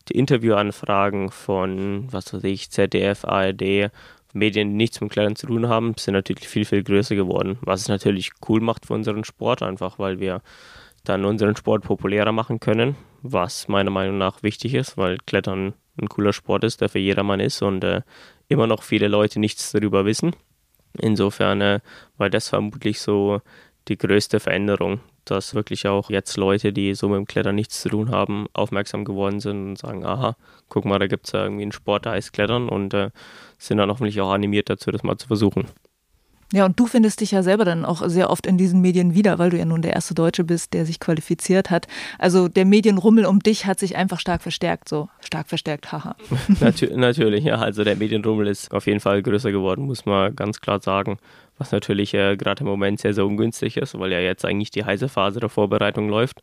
die 0.08 0.18
Interviewanfragen 0.18 1.30
von, 1.30 2.08
was 2.10 2.34
weiß 2.34 2.44
ich, 2.44 2.70
ZDF, 2.70 3.24
ARD, 3.24 3.90
Medien, 4.32 4.70
die 4.70 4.76
nichts 4.76 5.00
mit 5.00 5.10
Klettern 5.10 5.36
zu 5.36 5.46
tun 5.46 5.68
haben, 5.68 5.94
sind 5.96 6.14
natürlich 6.14 6.48
viel, 6.48 6.64
viel 6.64 6.82
größer 6.82 7.14
geworden. 7.14 7.58
Was 7.62 7.82
es 7.82 7.88
natürlich 7.88 8.30
cool 8.48 8.60
macht 8.60 8.86
für 8.86 8.94
unseren 8.94 9.24
Sport, 9.24 9.62
einfach 9.62 9.98
weil 9.98 10.20
wir 10.20 10.42
dann 11.04 11.24
unseren 11.24 11.56
Sport 11.56 11.84
populärer 11.84 12.32
machen 12.32 12.60
können, 12.60 12.96
was 13.22 13.68
meiner 13.68 13.90
Meinung 13.90 14.18
nach 14.18 14.42
wichtig 14.42 14.74
ist, 14.74 14.96
weil 14.96 15.18
Klettern 15.26 15.74
ein 16.00 16.08
cooler 16.08 16.32
Sport 16.32 16.64
ist, 16.64 16.80
der 16.80 16.88
für 16.88 16.98
jedermann 16.98 17.40
ist 17.40 17.62
und 17.62 17.82
äh, 17.84 18.02
immer 18.50 18.66
noch 18.66 18.82
viele 18.82 19.08
Leute 19.08 19.40
nichts 19.40 19.72
darüber 19.72 20.04
wissen. 20.04 20.36
Insofern 20.98 21.60
äh, 21.60 21.80
war 22.18 22.30
das 22.30 22.48
vermutlich 22.48 23.00
so 23.00 23.40
die 23.88 23.96
größte 23.96 24.40
Veränderung, 24.40 25.00
dass 25.24 25.54
wirklich 25.54 25.86
auch 25.86 26.10
jetzt 26.10 26.36
Leute, 26.36 26.72
die 26.72 26.94
so 26.94 27.08
mit 27.08 27.18
dem 27.18 27.26
Klettern 27.26 27.54
nichts 27.54 27.80
zu 27.80 27.88
tun 27.88 28.10
haben, 28.10 28.46
aufmerksam 28.52 29.04
geworden 29.04 29.40
sind 29.40 29.70
und 29.70 29.78
sagen, 29.78 30.04
aha, 30.04 30.36
guck 30.68 30.84
mal, 30.84 30.98
da 30.98 31.06
gibt 31.06 31.26
es 31.26 31.32
ja 31.32 31.44
irgendwie 31.44 31.62
einen 31.62 31.72
Sport, 31.72 32.04
der 32.04 32.12
heißt 32.12 32.32
Klettern 32.32 32.68
und 32.68 32.92
äh, 32.92 33.10
sind 33.58 33.78
dann 33.78 33.90
hoffentlich 33.90 34.20
auch 34.20 34.32
animiert 34.32 34.68
dazu, 34.68 34.90
das 34.90 35.02
mal 35.02 35.16
zu 35.16 35.28
versuchen. 35.28 35.66
Ja, 36.52 36.64
und 36.64 36.80
du 36.80 36.86
findest 36.86 37.20
dich 37.20 37.30
ja 37.30 37.44
selber 37.44 37.64
dann 37.64 37.84
auch 37.84 38.02
sehr 38.08 38.28
oft 38.28 38.44
in 38.44 38.58
diesen 38.58 38.80
Medien 38.80 39.14
wieder, 39.14 39.38
weil 39.38 39.50
du 39.50 39.58
ja 39.58 39.64
nun 39.64 39.82
der 39.82 39.92
erste 39.92 40.14
Deutsche 40.14 40.42
bist, 40.42 40.74
der 40.74 40.84
sich 40.84 40.98
qualifiziert 40.98 41.70
hat. 41.70 41.86
Also 42.18 42.48
der 42.48 42.64
Medienrummel 42.64 43.24
um 43.24 43.38
dich 43.38 43.66
hat 43.66 43.78
sich 43.78 43.96
einfach 43.96 44.18
stark 44.18 44.42
verstärkt, 44.42 44.88
so 44.88 45.08
stark 45.20 45.48
verstärkt, 45.48 45.92
haha. 45.92 46.16
Natür 46.60 46.96
natürlich, 46.96 47.44
ja. 47.44 47.56
Also 47.56 47.84
der 47.84 47.94
Medienrummel 47.96 48.48
ist 48.48 48.72
auf 48.72 48.86
jeden 48.86 48.98
Fall 48.98 49.22
größer 49.22 49.52
geworden, 49.52 49.86
muss 49.86 50.06
man 50.06 50.34
ganz 50.34 50.60
klar 50.60 50.80
sagen. 50.80 51.18
Was 51.58 51.70
natürlich 51.70 52.14
äh, 52.14 52.36
gerade 52.36 52.60
im 52.60 52.66
Moment 52.66 53.00
sehr, 53.00 53.14
sehr 53.14 53.26
ungünstig 53.26 53.76
ist, 53.76 53.96
weil 53.96 54.10
ja 54.10 54.18
jetzt 54.18 54.44
eigentlich 54.44 54.70
die 54.70 54.84
heiße 54.84 55.08
Phase 55.08 55.38
der 55.38 55.50
Vorbereitung 55.50 56.08
läuft. 56.08 56.40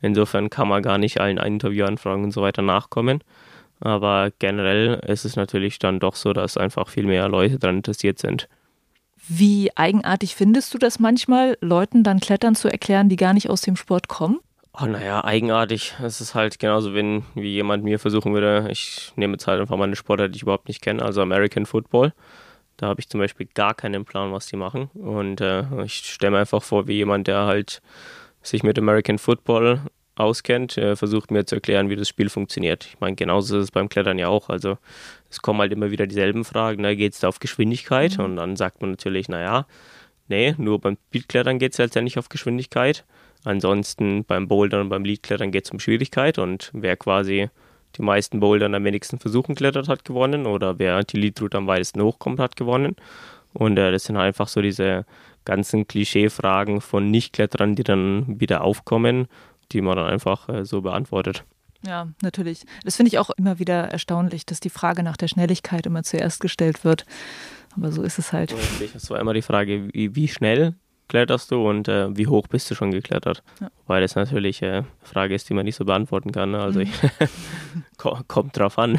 Insofern 0.00 0.50
kann 0.50 0.68
man 0.68 0.82
gar 0.82 0.98
nicht 0.98 1.20
allen 1.20 1.38
Interviewanfragen 1.38 2.24
und 2.24 2.30
so 2.32 2.42
weiter 2.42 2.62
nachkommen. 2.62 3.20
Aber 3.80 4.32
generell 4.38 5.00
ist 5.06 5.24
es 5.24 5.36
natürlich 5.36 5.78
dann 5.78 6.00
doch 6.00 6.16
so, 6.16 6.32
dass 6.32 6.56
einfach 6.56 6.88
viel 6.88 7.06
mehr 7.06 7.28
Leute 7.28 7.58
daran 7.58 7.76
interessiert 7.76 8.18
sind. 8.18 8.48
Wie 9.28 9.70
eigenartig 9.76 10.34
findest 10.34 10.74
du 10.74 10.78
das 10.78 10.98
manchmal, 10.98 11.56
Leuten 11.60 12.02
dann 12.02 12.20
Klettern 12.20 12.54
zu 12.54 12.68
erklären, 12.68 13.08
die 13.08 13.16
gar 13.16 13.32
nicht 13.32 13.48
aus 13.48 13.62
dem 13.62 13.76
Sport 13.76 14.08
kommen? 14.08 14.40
Oh, 14.78 14.86
naja, 14.86 15.24
eigenartig. 15.24 15.94
Es 16.02 16.20
ist 16.20 16.34
halt 16.34 16.58
genauso, 16.58 16.94
wenn 16.94 17.24
wie 17.34 17.52
jemand 17.52 17.84
mir 17.84 17.98
versuchen 17.98 18.34
würde, 18.34 18.68
ich 18.70 19.12
nehme 19.14 19.34
jetzt 19.34 19.46
halt 19.46 19.60
einfach 19.60 19.76
mal 19.76 19.84
eine 19.84 19.96
Sportart, 19.96 20.34
die 20.34 20.36
ich 20.36 20.42
überhaupt 20.42 20.68
nicht 20.68 20.82
kenne, 20.82 21.02
also 21.02 21.22
American 21.22 21.64
Football. 21.64 22.12
Da 22.76 22.88
habe 22.88 23.00
ich 23.00 23.08
zum 23.08 23.20
Beispiel 23.20 23.48
gar 23.54 23.74
keinen 23.74 24.04
Plan, 24.04 24.32
was 24.32 24.46
die 24.46 24.56
machen. 24.56 24.90
Und 24.94 25.40
äh, 25.40 25.64
ich 25.84 25.94
stelle 25.94 26.32
mir 26.32 26.38
einfach 26.40 26.62
vor, 26.62 26.88
wie 26.88 26.94
jemand, 26.94 27.28
der 27.28 27.46
halt 27.46 27.80
sich 28.42 28.64
mit 28.64 28.76
American 28.78 29.18
Football 29.18 29.80
auskennt, 30.16 30.78
äh, 30.78 30.96
versucht 30.96 31.30
mir 31.30 31.44
zu 31.44 31.56
erklären, 31.56 31.90
wie 31.90 31.96
das 31.96 32.08
Spiel 32.08 32.28
funktioniert. 32.28 32.86
Ich 32.86 33.00
meine, 33.00 33.16
genauso 33.16 33.58
ist 33.58 33.64
es 33.64 33.70
beim 33.70 33.88
Klettern 33.88 34.18
ja 34.18 34.28
auch. 34.28 34.48
Also 34.48 34.78
es 35.30 35.42
kommen 35.42 35.60
halt 35.60 35.72
immer 35.72 35.90
wieder 35.90 36.06
dieselben 36.06 36.44
Fragen. 36.44 36.82
Ne? 36.82 36.96
Geht 36.96 37.14
es 37.14 37.20
da 37.20 37.28
auf 37.28 37.40
Geschwindigkeit? 37.40 38.18
Mhm. 38.18 38.24
Und 38.24 38.36
dann 38.36 38.56
sagt 38.56 38.80
man 38.80 38.90
natürlich, 38.90 39.28
naja, 39.28 39.66
nee, 40.28 40.54
nur 40.58 40.80
beim 40.80 40.96
Speedklettern 41.08 41.58
geht 41.58 41.72
es 41.72 41.78
halt 41.78 41.94
ja 41.94 42.02
nicht 42.02 42.18
auf 42.18 42.28
Geschwindigkeit. 42.28 43.04
Ansonsten 43.44 44.24
beim 44.24 44.48
Bouldern 44.48 44.82
und 44.82 44.88
beim 44.88 45.04
Leadklettern 45.04 45.50
geht 45.50 45.66
es 45.66 45.70
um 45.70 45.78
Schwierigkeit 45.78 46.38
und 46.38 46.70
wer 46.72 46.96
quasi 46.96 47.50
die 47.96 48.02
meisten 48.02 48.40
Bouldern 48.40 48.74
am 48.74 48.84
wenigsten 48.84 49.18
Versuchen 49.18 49.54
klettert, 49.54 49.88
hat 49.88 50.04
gewonnen 50.04 50.46
oder 50.46 50.78
wer 50.78 51.04
die 51.04 51.18
Leadroute 51.18 51.58
am 51.58 51.66
weitesten 51.66 52.02
hochkommt, 52.02 52.40
hat 52.40 52.56
gewonnen. 52.56 52.96
Und 53.52 53.78
äh, 53.78 53.92
das 53.92 54.04
sind 54.04 54.16
einfach 54.16 54.48
so 54.48 54.62
diese 54.62 55.04
ganzen 55.44 55.86
Klischee-Fragen 55.86 56.80
von 56.80 57.10
Nichtkletterern, 57.10 57.74
die 57.74 57.84
dann 57.84 58.40
wieder 58.40 58.62
aufkommen 58.62 59.28
die 59.72 59.80
man 59.80 59.96
dann 59.96 60.06
einfach 60.06 60.48
äh, 60.48 60.64
so 60.64 60.82
beantwortet. 60.82 61.44
Ja, 61.86 62.08
natürlich. 62.22 62.64
Das 62.82 62.96
finde 62.96 63.08
ich 63.08 63.18
auch 63.18 63.30
immer 63.30 63.58
wieder 63.58 63.88
erstaunlich, 63.88 64.46
dass 64.46 64.60
die 64.60 64.70
Frage 64.70 65.02
nach 65.02 65.16
der 65.16 65.28
Schnelligkeit 65.28 65.86
immer 65.86 66.02
zuerst 66.02 66.40
gestellt 66.40 66.84
wird. 66.84 67.04
Aber 67.76 67.92
so 67.92 68.02
ist 68.02 68.18
es 68.18 68.32
halt. 68.32 68.54
Das 68.92 69.10
war 69.10 69.20
immer 69.20 69.34
die 69.34 69.42
Frage, 69.42 69.88
wie, 69.92 70.14
wie 70.14 70.28
schnell 70.28 70.74
kletterst 71.14 71.52
du 71.52 71.68
und 71.68 71.86
äh, 71.86 72.08
wie 72.16 72.26
hoch 72.26 72.48
bist 72.48 72.68
du 72.72 72.74
schon 72.74 72.90
geklettert? 72.90 73.44
Ja. 73.60 73.68
Weil 73.86 74.02
das 74.02 74.16
natürlich 74.16 74.64
eine 74.64 74.78
äh, 74.78 74.82
Frage 75.04 75.32
ist, 75.36 75.48
die 75.48 75.54
man 75.54 75.64
nicht 75.64 75.76
so 75.76 75.84
beantworten 75.84 76.32
kann. 76.32 76.50
Ne? 76.50 76.58
Also 76.58 76.80
mhm. 76.80 76.88
kommt 78.26 78.58
drauf 78.58 78.80
an. 78.80 78.98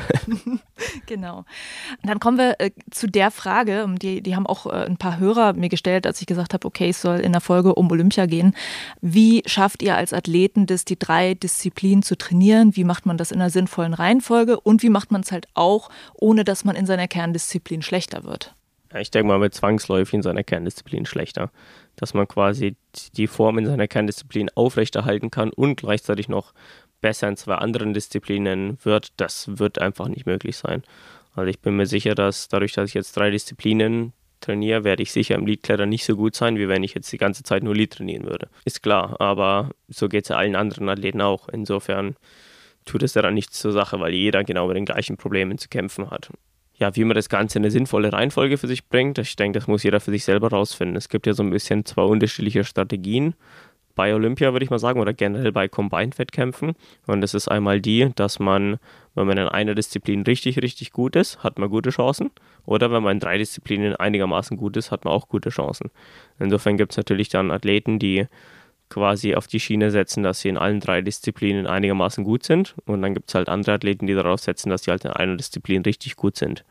genau. 1.08 1.40
Und 1.40 2.10
dann 2.10 2.22
kommen 2.22 2.38
wir 2.38 2.56
äh, 2.60 2.72
zu 2.90 3.08
der 3.08 3.32
Frage, 3.32 3.86
die, 4.02 4.22
die 4.22 4.34
haben 4.34 4.48
auch 4.48 4.66
äh, 4.66 4.86
ein 4.86 4.96
paar 4.96 5.20
Hörer 5.20 5.52
mir 5.54 5.68
gestellt, 5.68 6.08
als 6.08 6.22
ich 6.22 6.26
gesagt 6.26 6.54
habe, 6.54 6.66
okay, 6.66 6.88
es 6.88 7.02
soll 7.02 7.20
in 7.20 7.34
der 7.34 7.42
Folge 7.42 7.76
um 7.76 7.92
Olympia 7.92 8.28
gehen. 8.28 8.56
Wie 9.02 9.44
schafft 9.46 9.82
ihr 9.84 9.98
als 9.98 10.14
Athleten 10.14 10.68
das, 10.68 10.86
die 10.86 10.98
drei 10.98 11.34
Disziplinen 11.34 12.02
zu 12.02 12.18
trainieren? 12.18 12.78
Wie 12.78 12.86
macht 12.86 13.06
man 13.06 13.18
das 13.18 13.32
in 13.32 13.42
einer 13.42 13.50
sinnvollen 13.50 13.94
Reihenfolge? 13.94 14.58
Und 14.62 14.84
wie 14.84 14.90
macht 14.90 15.12
man 15.12 15.20
es 15.20 15.34
halt 15.34 15.50
auch, 15.54 15.90
ohne 16.14 16.46
dass 16.46 16.64
man 16.64 16.78
in 16.78 16.86
seiner 16.86 17.10
Kerndisziplin 17.10 17.82
schlechter 17.82 18.24
wird? 18.24 18.56
Ich 18.98 19.12
denke 19.12 19.28
mal, 19.28 19.40
mit 19.40 19.54
zwangsläufig 19.54 20.14
in 20.14 20.22
seiner 20.22 20.44
Kerndisziplin 20.44 21.06
schlechter. 21.06 21.52
Dass 21.96 22.14
man 22.14 22.28
quasi 22.28 22.76
die 23.16 23.28
Form 23.28 23.58
in 23.58 23.66
seiner 23.66 23.88
Kerndisziplin 23.88 24.50
aufrechterhalten 24.56 25.32
kann 25.32 25.52
und 25.52 25.78
gleichzeitig 25.78 26.28
noch 26.28 26.54
besser 27.02 27.28
in 27.28 27.38
zwei 27.38 27.56
anderen 27.56 27.94
Disziplinen 27.94 28.78
wird, 28.84 29.14
das 29.18 29.60
wird 29.60 29.80
einfach 29.80 30.08
nicht 30.08 30.26
möglich 30.26 30.58
sein. 30.58 30.84
Also 31.36 31.50
ich 31.50 31.60
bin 31.60 31.76
mir 31.76 31.86
sicher, 31.86 32.16
dass 32.16 32.48
dadurch, 32.48 32.74
dass 32.74 32.90
ich 32.90 32.96
jetzt 32.96 33.16
drei 33.16 33.30
Disziplinen 33.30 34.14
trainiere, 34.42 34.84
werde 34.84 35.04
ich 35.04 35.12
sicher 35.12 35.36
im 35.36 35.46
Leadklettern 35.46 35.90
nicht 35.90 36.06
so 36.06 36.16
gut 36.16 36.36
sein, 36.36 36.58
wie 36.58 36.68
wenn 36.68 36.84
ich 36.84 36.94
jetzt 36.94 37.12
die 37.12 37.18
ganze 37.18 37.44
Zeit 37.44 37.64
nur 37.64 37.76
Lead 37.76 37.94
trainieren 37.94 38.26
würde. 38.26 38.50
Ist 38.64 38.84
klar, 38.84 39.20
aber 39.20 39.72
so 39.88 40.08
geht 40.08 40.26
es 40.26 40.30
ja 40.30 40.38
allen 40.38 40.56
anderen 40.56 40.90
Athleten 40.90 41.22
auch. 41.22 41.50
Insofern 41.50 42.16
tut 42.86 43.04
es 43.04 43.16
ja 43.16 43.22
dann 43.22 43.34
nichts 43.34 43.60
zur 43.60 43.72
Sache, 43.72 44.00
weil 44.00 44.14
jeder 44.14 44.44
genau 44.44 44.68
mit 44.68 44.78
den 44.78 44.86
gleichen 44.86 45.18
Problemen 45.18 45.58
zu 45.58 45.68
kämpfen 45.68 46.10
hat. 46.10 46.30
Ja, 46.78 46.96
wie 46.96 47.06
man 47.06 47.16
das 47.16 47.30
Ganze 47.30 47.58
in 47.58 47.64
eine 47.64 47.72
sinnvolle 47.72 48.12
Reihenfolge 48.12 48.58
für 48.58 48.68
sich 48.68 48.88
bringt, 48.88 49.18
ich 49.18 49.36
denke, 49.38 49.60
das 49.60 49.68
muss 49.68 49.84
jeder 49.84 50.02
für 50.02 50.12
sich 50.12 50.26
selber 50.26 50.50
rausfinden. 50.50 50.98
Es 50.98 51.08
gibt 51.08 51.26
ja 51.26 51.34
so 51.34 51.42
ein 51.42 51.50
bisschen 51.50 51.86
zwei 51.86 52.04
unterschiedliche 52.04 52.66
Strategien 52.66 53.34
bei 53.96 54.14
Olympia, 54.14 54.52
würde 54.52 54.66
ich 54.66 54.70
mal 54.70 54.80
sagen, 54.80 55.00
oder 55.00 55.14
generell 55.14 55.54
bei 55.54 55.70
Combined-Wettkämpfen. 55.70 56.74
Und 57.08 57.22
das 57.22 57.34
ist 57.34 57.48
einmal 57.48 57.80
die, 57.80 58.12
dass 58.16 58.40
man, 58.40 58.78
wenn 59.16 59.26
man 59.26 59.38
in 59.38 59.48
einer 59.48 59.74
Disziplin 59.74 60.24
richtig, 60.24 60.62
richtig 60.62 60.92
gut 60.92 61.16
ist, 61.16 61.44
hat 61.44 61.58
man 61.58 61.70
gute 61.70 61.90
Chancen. 61.92 62.30
Oder 62.66 62.92
wenn 62.92 63.04
man 63.04 63.14
in 63.14 63.20
drei 63.22 63.38
Disziplinen 63.38 63.96
einigermaßen 63.96 64.58
gut 64.58 64.76
ist, 64.76 64.92
hat 64.92 65.06
man 65.06 65.14
auch 65.14 65.30
gute 65.30 65.50
Chancen. 65.50 65.92
Insofern 66.40 66.76
gibt 66.76 66.92
es 66.92 66.98
natürlich 66.98 67.30
dann 67.30 67.52
Athleten, 67.52 68.00
die 68.00 68.28
quasi 68.96 69.36
auf 69.36 69.48
die 69.48 69.60
Schiene 69.60 69.92
setzen, 69.92 70.24
dass 70.24 70.40
sie 70.40 70.48
in 70.48 70.58
allen 70.58 70.80
drei 70.80 71.02
Disziplinen 71.02 71.68
einigermaßen 71.68 72.24
gut 72.24 72.44
sind. 72.44 72.76
Und 72.86 73.02
dann 73.02 73.14
gibt 73.14 73.28
es 73.28 73.36
halt 73.36 73.50
andere 73.50 73.74
Athleten, 73.74 74.08
die 74.08 74.14
darauf 74.14 74.40
setzen, 74.40 74.70
dass 74.70 74.86
sie 74.86 74.92
halt 74.92 75.04
in 75.04 75.12
einer 75.12 75.36
Disziplin 75.36 75.82
richtig 75.82 76.16
gut 76.16 76.38
sind. 76.38 76.64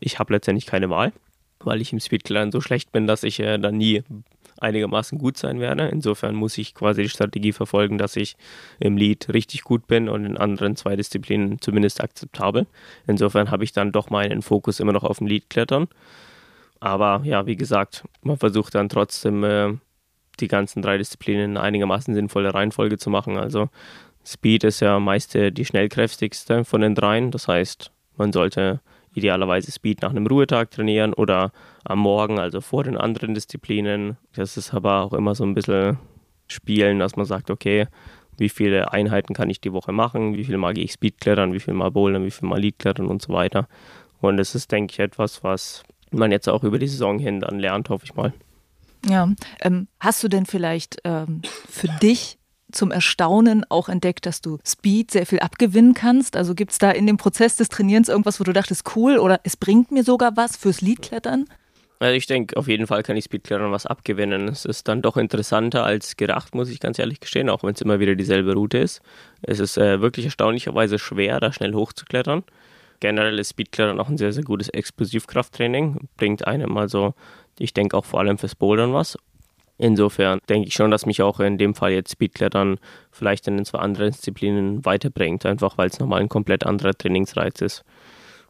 Ich 0.00 0.18
habe 0.18 0.32
letztendlich 0.32 0.66
keine 0.66 0.90
Wahl, 0.90 1.12
weil 1.60 1.80
ich 1.80 1.92
im 1.92 2.00
Speedklettern 2.00 2.50
so 2.50 2.60
schlecht 2.60 2.90
bin, 2.90 3.06
dass 3.06 3.22
ich 3.22 3.38
äh, 3.38 3.56
dann 3.56 3.76
nie 3.76 4.02
einigermaßen 4.58 5.16
gut 5.16 5.36
sein 5.36 5.60
werde. 5.60 5.86
Insofern 5.86 6.34
muss 6.34 6.58
ich 6.58 6.74
quasi 6.74 7.02
die 7.02 7.08
Strategie 7.08 7.52
verfolgen, 7.52 7.98
dass 7.98 8.16
ich 8.16 8.36
im 8.80 8.96
Lead 8.96 9.32
richtig 9.32 9.62
gut 9.62 9.86
bin 9.86 10.08
und 10.08 10.24
in 10.24 10.36
anderen 10.36 10.74
zwei 10.74 10.96
Disziplinen 10.96 11.60
zumindest 11.60 12.00
akzeptabel. 12.00 12.66
Insofern 13.06 13.52
habe 13.52 13.62
ich 13.62 13.70
dann 13.70 13.92
doch 13.92 14.10
meinen 14.10 14.42
Fokus 14.42 14.80
immer 14.80 14.92
noch 14.92 15.04
auf 15.04 15.18
dem 15.18 15.28
Lead 15.28 15.48
klettern. 15.48 15.86
Aber 16.80 17.20
ja, 17.22 17.46
wie 17.46 17.56
gesagt, 17.56 18.02
man 18.22 18.38
versucht 18.38 18.74
dann 18.74 18.88
trotzdem 18.88 19.44
äh, 19.44 19.74
die 20.40 20.48
ganzen 20.48 20.82
drei 20.82 20.98
Disziplinen 20.98 21.52
in 21.52 21.56
einigermaßen 21.56 22.14
sinnvolle 22.14 22.54
Reihenfolge 22.54 22.98
zu 22.98 23.10
machen. 23.10 23.36
Also 23.36 23.68
Speed 24.24 24.64
ist 24.64 24.80
ja 24.80 24.98
meist 25.00 25.34
die 25.34 25.64
schnellkräftigste 25.64 26.64
von 26.64 26.80
den 26.80 26.94
dreien. 26.94 27.30
Das 27.30 27.48
heißt, 27.48 27.90
man 28.16 28.32
sollte 28.32 28.80
idealerweise 29.14 29.72
Speed 29.72 30.02
nach 30.02 30.10
einem 30.10 30.26
Ruhetag 30.26 30.70
trainieren 30.70 31.14
oder 31.14 31.52
am 31.84 31.98
Morgen, 31.98 32.38
also 32.38 32.60
vor 32.60 32.84
den 32.84 32.96
anderen 32.96 33.34
Disziplinen. 33.34 34.16
Das 34.34 34.56
ist 34.56 34.72
aber 34.72 35.00
auch 35.00 35.12
immer 35.12 35.34
so 35.34 35.44
ein 35.44 35.54
bisschen 35.54 35.98
spielen, 36.46 36.98
dass 36.98 37.16
man 37.16 37.26
sagt, 37.26 37.50
okay, 37.50 37.86
wie 38.36 38.48
viele 38.48 38.92
Einheiten 38.92 39.34
kann 39.34 39.50
ich 39.50 39.60
die 39.60 39.72
Woche 39.72 39.92
machen, 39.92 40.36
wie 40.36 40.44
viel 40.44 40.56
mal 40.56 40.74
gehe 40.74 40.84
ich 40.84 40.92
Speedklettern, 40.92 41.52
wie 41.52 41.60
viel 41.60 41.74
mal 41.74 41.90
Bouldern, 41.90 42.24
wie 42.24 42.30
viel 42.30 42.48
mal 42.48 42.60
Leadklettern 42.60 43.06
und 43.06 43.20
so 43.20 43.32
weiter. 43.32 43.68
Und 44.20 44.36
das 44.36 44.54
ist, 44.54 44.70
denke 44.72 44.92
ich, 44.92 44.98
etwas, 44.98 45.42
was 45.44 45.82
man 46.10 46.32
jetzt 46.32 46.48
auch 46.48 46.64
über 46.64 46.78
die 46.78 46.88
Saison 46.88 47.18
hin 47.18 47.40
dann 47.40 47.58
lernt, 47.58 47.88
hoffe 47.88 48.04
ich 48.04 48.14
mal. 48.14 48.32
Ja, 49.08 49.30
ähm, 49.60 49.88
hast 49.98 50.22
du 50.22 50.28
denn 50.28 50.46
vielleicht 50.46 50.98
ähm, 51.04 51.42
für 51.68 51.88
dich 52.02 52.38
zum 52.72 52.90
Erstaunen 52.90 53.64
auch 53.68 53.88
entdeckt, 53.88 54.26
dass 54.26 54.40
du 54.40 54.58
Speed 54.66 55.10
sehr 55.10 55.26
viel 55.26 55.40
abgewinnen 55.40 55.94
kannst? 55.94 56.36
Also 56.36 56.54
gibt 56.54 56.72
es 56.72 56.78
da 56.78 56.90
in 56.90 57.06
dem 57.06 57.16
Prozess 57.16 57.56
des 57.56 57.68
Trainierens 57.68 58.08
irgendwas, 58.08 58.40
wo 58.40 58.44
du 58.44 58.52
dachtest, 58.52 58.96
cool 58.96 59.18
oder 59.18 59.40
es 59.44 59.56
bringt 59.56 59.90
mir 59.90 60.04
sogar 60.04 60.36
was 60.36 60.56
fürs 60.56 60.80
Leadklettern? 60.80 61.46
Also 61.98 62.14
ich 62.14 62.26
denke, 62.26 62.56
auf 62.56 62.66
jeden 62.66 62.86
Fall 62.86 63.02
kann 63.02 63.16
ich 63.16 63.24
Speedklettern 63.24 63.72
was 63.72 63.84
abgewinnen. 63.84 64.48
Es 64.48 64.64
ist 64.64 64.88
dann 64.88 65.02
doch 65.02 65.18
interessanter 65.18 65.84
als 65.84 66.16
gedacht, 66.16 66.54
muss 66.54 66.70
ich 66.70 66.80
ganz 66.80 66.98
ehrlich 66.98 67.20
gestehen, 67.20 67.50
auch 67.50 67.62
wenn 67.62 67.74
es 67.74 67.82
immer 67.82 68.00
wieder 68.00 68.14
dieselbe 68.14 68.54
Route 68.54 68.78
ist. 68.78 69.02
Es 69.42 69.58
ist 69.58 69.76
äh, 69.76 70.00
wirklich 70.00 70.24
erstaunlicherweise 70.24 70.98
schwer, 70.98 71.40
da 71.40 71.52
schnell 71.52 71.74
hochzuklettern. 71.74 72.42
Generell 73.00 73.38
ist 73.38 73.50
Speedklettern 73.50 74.00
auch 74.00 74.08
ein 74.08 74.16
sehr, 74.16 74.32
sehr 74.32 74.44
gutes 74.44 74.70
Explosivkrafttraining. 74.70 76.08
Bringt 76.16 76.46
einem 76.46 76.76
also, 76.78 77.14
ich 77.60 77.74
denke 77.74 77.96
auch 77.96 78.04
vor 78.04 78.20
allem 78.20 78.38
fürs 78.38 78.54
Bouldern 78.54 78.92
was. 78.92 79.16
Insofern 79.78 80.40
denke 80.48 80.68
ich 80.68 80.74
schon, 80.74 80.90
dass 80.90 81.06
mich 81.06 81.22
auch 81.22 81.40
in 81.40 81.56
dem 81.56 81.74
Fall 81.74 81.92
jetzt 81.92 82.12
Speedklettern 82.12 82.78
vielleicht 83.10 83.46
in 83.48 83.64
zwei 83.64 83.78
anderen 83.78 84.10
Disziplinen 84.10 84.84
weiterbringt, 84.84 85.46
einfach 85.46 85.78
weil 85.78 85.88
es 85.88 85.98
nochmal 85.98 86.20
ein 86.20 86.28
komplett 86.28 86.66
anderer 86.66 86.92
Trainingsreiz 86.92 87.60
ist. 87.60 87.84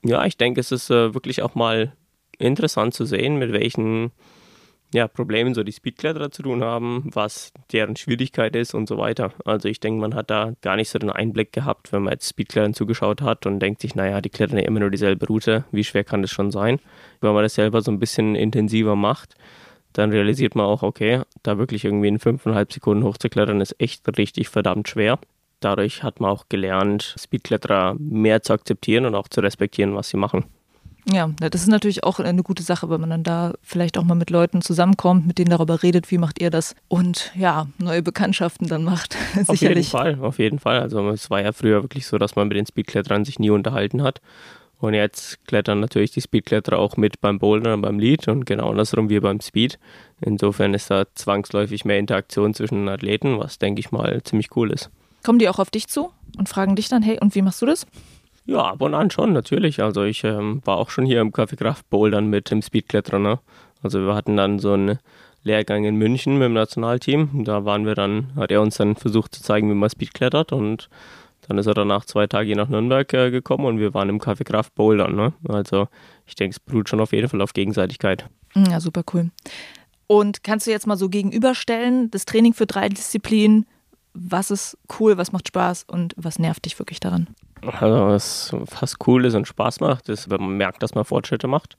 Ja, 0.02 0.24
ich 0.24 0.36
denke, 0.36 0.60
es 0.60 0.72
ist 0.72 0.90
äh, 0.90 1.14
wirklich 1.14 1.42
auch 1.42 1.54
mal 1.54 1.92
interessant 2.38 2.94
zu 2.94 3.04
sehen, 3.04 3.36
mit 3.36 3.52
welchen 3.52 4.12
ja, 4.92 5.06
Problemen 5.06 5.54
so 5.54 5.62
die 5.62 5.72
Speedkletterer 5.72 6.30
zu 6.30 6.42
tun 6.42 6.64
haben, 6.64 7.10
was 7.12 7.52
deren 7.72 7.96
Schwierigkeit 7.96 8.56
ist 8.56 8.74
und 8.74 8.88
so 8.88 8.98
weiter. 8.98 9.32
Also 9.44 9.68
ich 9.68 9.80
denke, 9.80 10.00
man 10.00 10.14
hat 10.14 10.30
da 10.30 10.52
gar 10.62 10.76
nicht 10.76 10.88
so 10.88 10.98
den 10.98 11.10
Einblick 11.10 11.52
gehabt, 11.52 11.92
wenn 11.92 12.02
man 12.02 12.12
jetzt 12.12 12.28
Speedklettern 12.28 12.74
zugeschaut 12.74 13.22
hat 13.22 13.46
und 13.46 13.60
denkt 13.60 13.80
sich, 13.80 13.94
naja, 13.94 14.20
die 14.20 14.30
klettern 14.30 14.58
ja 14.58 14.64
immer 14.64 14.80
nur 14.80 14.90
dieselbe 14.90 15.26
Route, 15.26 15.64
wie 15.70 15.84
schwer 15.84 16.04
kann 16.04 16.22
das 16.22 16.32
schon 16.32 16.50
sein? 16.50 16.80
Wenn 17.20 17.34
man 17.34 17.42
das 17.44 17.54
selber 17.54 17.82
so 17.82 17.92
ein 17.92 18.00
bisschen 18.00 18.34
intensiver 18.34 18.96
macht, 18.96 19.36
dann 19.92 20.10
realisiert 20.10 20.54
man 20.54 20.66
auch, 20.66 20.82
okay, 20.82 21.22
da 21.42 21.58
wirklich 21.58 21.84
irgendwie 21.84 22.08
in 22.08 22.18
fünfeinhalb 22.18 22.72
Sekunden 22.72 23.04
hochzuklettern 23.04 23.60
ist 23.60 23.80
echt 23.80 24.06
richtig 24.18 24.48
verdammt 24.48 24.88
schwer. 24.88 25.18
Dadurch 25.60 26.02
hat 26.02 26.20
man 26.20 26.30
auch 26.30 26.48
gelernt, 26.48 27.14
Speedkletterer 27.18 27.94
mehr 27.98 28.42
zu 28.42 28.52
akzeptieren 28.54 29.04
und 29.04 29.14
auch 29.14 29.28
zu 29.28 29.40
respektieren, 29.40 29.94
was 29.94 30.08
sie 30.08 30.16
machen. 30.16 30.44
Ja, 31.12 31.28
das 31.38 31.62
ist 31.62 31.68
natürlich 31.68 32.04
auch 32.04 32.20
eine 32.20 32.42
gute 32.42 32.62
Sache, 32.62 32.88
wenn 32.88 33.00
man 33.00 33.10
dann 33.10 33.22
da 33.24 33.54
vielleicht 33.62 33.98
auch 33.98 34.04
mal 34.04 34.14
mit 34.14 34.30
Leuten 34.30 34.62
zusammenkommt, 34.62 35.26
mit 35.26 35.38
denen 35.38 35.50
darüber 35.50 35.82
redet, 35.82 36.10
wie 36.10 36.18
macht 36.18 36.40
ihr 36.40 36.50
das 36.50 36.76
und 36.88 37.32
ja, 37.34 37.66
neue 37.78 38.02
Bekanntschaften 38.02 38.68
dann 38.68 38.84
macht. 38.84 39.16
auf 39.46 39.60
jeden 39.60 39.82
Fall, 39.82 40.18
auf 40.20 40.38
jeden 40.38 40.58
Fall. 40.60 40.80
Also 40.80 41.08
es 41.10 41.28
war 41.28 41.42
ja 41.42 41.52
früher 41.52 41.82
wirklich 41.82 42.06
so, 42.06 42.18
dass 42.18 42.36
man 42.36 42.48
mit 42.48 42.56
den 42.56 42.66
Speedkletterern 42.66 43.24
sich 43.24 43.38
nie 43.38 43.50
unterhalten 43.50 44.02
hat. 44.02 44.20
Und 44.78 44.94
jetzt 44.94 45.44
klettern 45.46 45.80
natürlich 45.80 46.10
die 46.10 46.22
Speedkletterer 46.22 46.78
auch 46.78 46.96
mit 46.96 47.20
beim 47.20 47.38
Bouldern 47.38 47.74
und 47.74 47.82
beim 47.82 47.98
Lead 47.98 48.28
und 48.28 48.46
genau 48.46 48.70
andersrum 48.70 49.10
wie 49.10 49.20
beim 49.20 49.40
Speed. 49.40 49.78
Insofern 50.22 50.72
ist 50.72 50.90
da 50.90 51.04
zwangsläufig 51.14 51.84
mehr 51.84 51.98
Interaktion 51.98 52.54
zwischen 52.54 52.86
den 52.86 52.88
Athleten, 52.88 53.38
was 53.38 53.58
denke 53.58 53.80
ich 53.80 53.92
mal 53.92 54.22
ziemlich 54.22 54.56
cool 54.56 54.72
ist. 54.72 54.90
Kommen 55.22 55.38
die 55.38 55.50
auch 55.50 55.58
auf 55.58 55.70
dich 55.70 55.88
zu 55.88 56.10
und 56.38 56.48
fragen 56.48 56.76
dich 56.76 56.88
dann, 56.88 57.02
hey, 57.02 57.18
und 57.20 57.34
wie 57.34 57.42
machst 57.42 57.60
du 57.60 57.66
das? 57.66 57.86
Ja, 58.50 58.72
ab 58.72 58.82
und 58.82 58.94
an 58.94 59.12
schon, 59.12 59.32
natürlich. 59.32 59.80
Also 59.80 60.02
ich 60.02 60.24
ähm, 60.24 60.60
war 60.64 60.78
auch 60.78 60.90
schon 60.90 61.06
hier 61.06 61.20
im 61.20 61.30
Café 61.30 61.54
Kraft 61.54 61.88
Bouldern 61.88 62.26
mit 62.26 62.50
dem 62.50 62.62
Speedkletterer. 62.62 63.20
Ne? 63.20 63.38
Also 63.80 64.00
wir 64.00 64.16
hatten 64.16 64.36
dann 64.36 64.58
so 64.58 64.72
einen 64.72 64.98
Lehrgang 65.44 65.84
in 65.84 65.94
München 65.94 66.32
mit 66.32 66.46
dem 66.46 66.54
Nationalteam. 66.54 67.44
Da 67.44 67.64
waren 67.64 67.86
wir 67.86 67.94
dann, 67.94 68.34
hat 68.34 68.50
er 68.50 68.60
uns 68.60 68.76
dann 68.76 68.96
versucht 68.96 69.36
zu 69.36 69.42
zeigen, 69.44 69.70
wie 69.70 69.74
man 69.74 69.88
Speed 69.88 70.14
klettert 70.14 70.52
und 70.52 70.88
dann 71.46 71.58
ist 71.58 71.66
er 71.66 71.74
danach 71.74 72.04
zwei 72.06 72.26
Tage 72.26 72.56
nach 72.56 72.68
Nürnberg 72.68 73.12
äh, 73.14 73.30
gekommen 73.30 73.66
und 73.66 73.78
wir 73.78 73.94
waren 73.94 74.08
im 74.08 74.18
Café 74.18 74.42
Kraft 74.42 74.74
Bouldern. 74.74 75.14
Ne? 75.14 75.32
Also 75.48 75.86
ich 76.26 76.34
denke, 76.34 76.54
es 76.54 76.58
beruht 76.58 76.88
schon 76.88 76.98
auf 76.98 77.12
jeden 77.12 77.28
Fall 77.28 77.42
auf 77.42 77.52
Gegenseitigkeit. 77.52 78.28
Ja, 78.56 78.80
super 78.80 79.04
cool. 79.14 79.30
Und 80.08 80.42
kannst 80.42 80.66
du 80.66 80.72
jetzt 80.72 80.88
mal 80.88 80.96
so 80.96 81.08
gegenüberstellen, 81.08 82.10
das 82.10 82.24
Training 82.24 82.54
für 82.54 82.66
drei 82.66 82.88
Disziplinen, 82.88 83.66
was 84.12 84.50
ist 84.50 84.76
cool, 84.98 85.16
was 85.18 85.30
macht 85.30 85.46
Spaß 85.46 85.84
und 85.84 86.14
was 86.16 86.40
nervt 86.40 86.64
dich 86.64 86.76
wirklich 86.80 86.98
daran? 86.98 87.28
Also 87.62 88.06
was 88.06 88.56
fast 88.66 88.96
cool 89.06 89.24
ist 89.24 89.34
und 89.34 89.46
Spaß 89.46 89.80
macht, 89.80 90.08
ist, 90.08 90.30
wenn 90.30 90.40
man 90.40 90.56
merkt, 90.56 90.82
dass 90.82 90.94
man 90.94 91.04
Fortschritte 91.04 91.46
macht. 91.46 91.76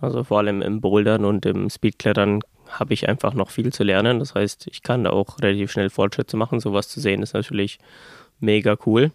Also 0.00 0.24
vor 0.24 0.38
allem 0.38 0.62
im 0.62 0.80
Bouldern 0.80 1.24
und 1.24 1.46
im 1.46 1.70
Speedklettern 1.70 2.40
habe 2.68 2.94
ich 2.94 3.08
einfach 3.08 3.34
noch 3.34 3.50
viel 3.50 3.72
zu 3.72 3.84
lernen. 3.84 4.18
Das 4.18 4.34
heißt, 4.34 4.68
ich 4.68 4.82
kann 4.82 5.04
da 5.04 5.10
auch 5.10 5.40
relativ 5.40 5.72
schnell 5.72 5.90
Fortschritte 5.90 6.36
machen. 6.36 6.60
Sowas 6.60 6.88
zu 6.88 7.00
sehen 7.00 7.22
ist 7.22 7.34
natürlich 7.34 7.78
mega 8.40 8.76
cool. 8.86 9.12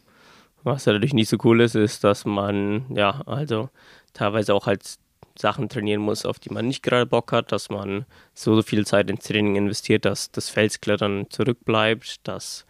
Was 0.63 0.85
natürlich 0.85 1.13
nicht 1.13 1.29
so 1.29 1.37
cool 1.43 1.61
ist, 1.61 1.75
ist, 1.75 2.03
dass 2.03 2.25
man 2.25 2.85
ja 2.93 3.21
also 3.25 3.69
teilweise 4.13 4.53
auch 4.53 4.67
halt 4.67 4.97
Sachen 5.37 5.69
trainieren 5.69 6.01
muss, 6.01 6.25
auf 6.25 6.37
die 6.39 6.49
man 6.49 6.67
nicht 6.67 6.83
gerade 6.83 7.05
Bock 7.05 7.31
hat, 7.31 7.51
dass 7.53 7.69
man 7.69 8.05
so 8.33 8.61
viel 8.61 8.85
Zeit 8.85 9.09
ins 9.09 9.23
Training 9.23 9.55
investiert, 9.55 10.03
dass 10.03 10.31
das 10.31 10.49
Felsklettern 10.49 11.27
zurückbleibt, 11.29 12.27
dass 12.27 12.65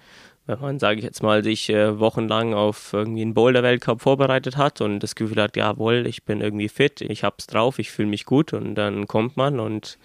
wenn 0.49 0.61
man, 0.61 0.79
sage 0.79 0.97
ich 0.97 1.05
jetzt 1.05 1.21
mal, 1.21 1.43
sich 1.43 1.69
äh, 1.69 1.99
wochenlang 1.99 2.55
auf 2.55 2.91
irgendwie 2.93 3.21
einen 3.21 3.35
Boulder-Weltcup 3.35 4.01
vorbereitet 4.01 4.57
hat 4.57 4.81
und 4.81 4.99
das 4.99 5.13
Gefühl 5.13 5.39
hat, 5.39 5.55
jawohl, 5.55 6.07
ich 6.07 6.23
bin 6.23 6.41
irgendwie 6.41 6.69
fit, 6.69 7.01
ich 7.01 7.23
hab's 7.23 7.45
drauf, 7.45 7.77
ich 7.77 7.91
fühle 7.91 8.07
mich 8.07 8.25
gut 8.25 8.53
und 8.53 8.73
dann 8.73 9.05
kommt 9.05 9.37
man 9.37 9.59
und 9.59 9.99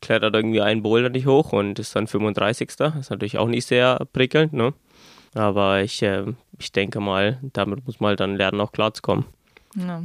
klettert 0.00 0.36
irgendwie 0.36 0.60
einen 0.60 0.82
Boulder 0.82 1.08
nicht 1.08 1.26
hoch 1.26 1.52
und 1.52 1.80
ist 1.80 1.96
dann 1.96 2.06
35. 2.06 2.76
Das 2.76 2.94
ist 2.94 3.10
natürlich 3.10 3.38
auch 3.38 3.48
nicht 3.48 3.66
sehr 3.66 4.06
prickelnd, 4.12 4.52
ne? 4.52 4.72
Aber 5.34 5.82
ich, 5.82 6.00
äh, 6.02 6.26
ich 6.60 6.70
denke 6.70 7.00
mal, 7.00 7.38
damit 7.52 7.84
muss 7.84 7.98
man 7.98 8.10
halt 8.10 8.20
dann 8.20 8.36
lernen, 8.36 8.60
auch 8.60 8.70
klarzukommen. 8.70 9.24
Ja. 9.74 10.04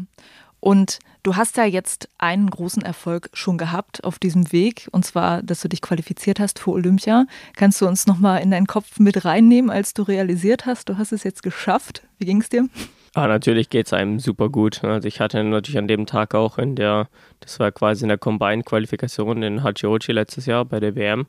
Und 0.64 1.00
du 1.24 1.36
hast 1.36 1.58
ja 1.58 1.66
jetzt 1.66 2.08
einen 2.18 2.50
großen 2.50 2.84
Erfolg 2.84 3.30
schon 3.34 3.58
gehabt 3.58 4.02
auf 4.06 4.18
diesem 4.18 4.54
Weg, 4.54 4.88
und 4.94 5.04
zwar, 5.04 5.44
dass 5.44 5.60
du 5.60 5.68
dich 5.68 5.82
qualifiziert 5.82 6.40
hast 6.40 6.58
für 6.58 6.72
Olympia. 6.72 7.26
Kannst 7.58 7.82
du 7.82 7.86
uns 7.86 8.08
nochmal 8.08 8.42
in 8.42 8.50
deinen 8.50 8.66
Kopf 8.66 8.98
mit 8.98 9.26
reinnehmen, 9.26 9.70
als 9.70 9.94
du 9.94 10.04
realisiert 10.04 10.66
hast, 10.66 10.88
du 10.88 10.98
hast 10.98 11.12
es 11.12 11.26
jetzt 11.26 11.44
geschafft? 11.44 12.04
Wie 12.18 12.24
ging 12.24 12.40
es 12.40 12.48
dir? 12.48 12.70
Ah, 13.14 13.28
natürlich 13.28 13.70
geht 13.70 13.88
es 13.88 13.94
einem 13.94 14.20
super 14.20 14.48
gut. 14.48 14.86
Also 14.86 15.06
ich 15.06 15.20
hatte 15.20 15.44
natürlich 15.44 15.78
an 15.78 15.90
dem 15.90 16.06
Tag 16.06 16.34
auch 16.34 16.58
in 16.58 16.78
der, 16.78 17.10
das 17.42 17.60
war 17.60 17.74
quasi 17.74 18.06
in 18.06 18.08
der 18.08 18.18
Combine-Qualifikation 18.18 19.44
in 19.44 19.64
Hachioji 19.64 20.14
letztes 20.14 20.46
Jahr 20.46 20.64
bei 20.64 20.80
der 20.80 20.96
WM, 20.96 21.28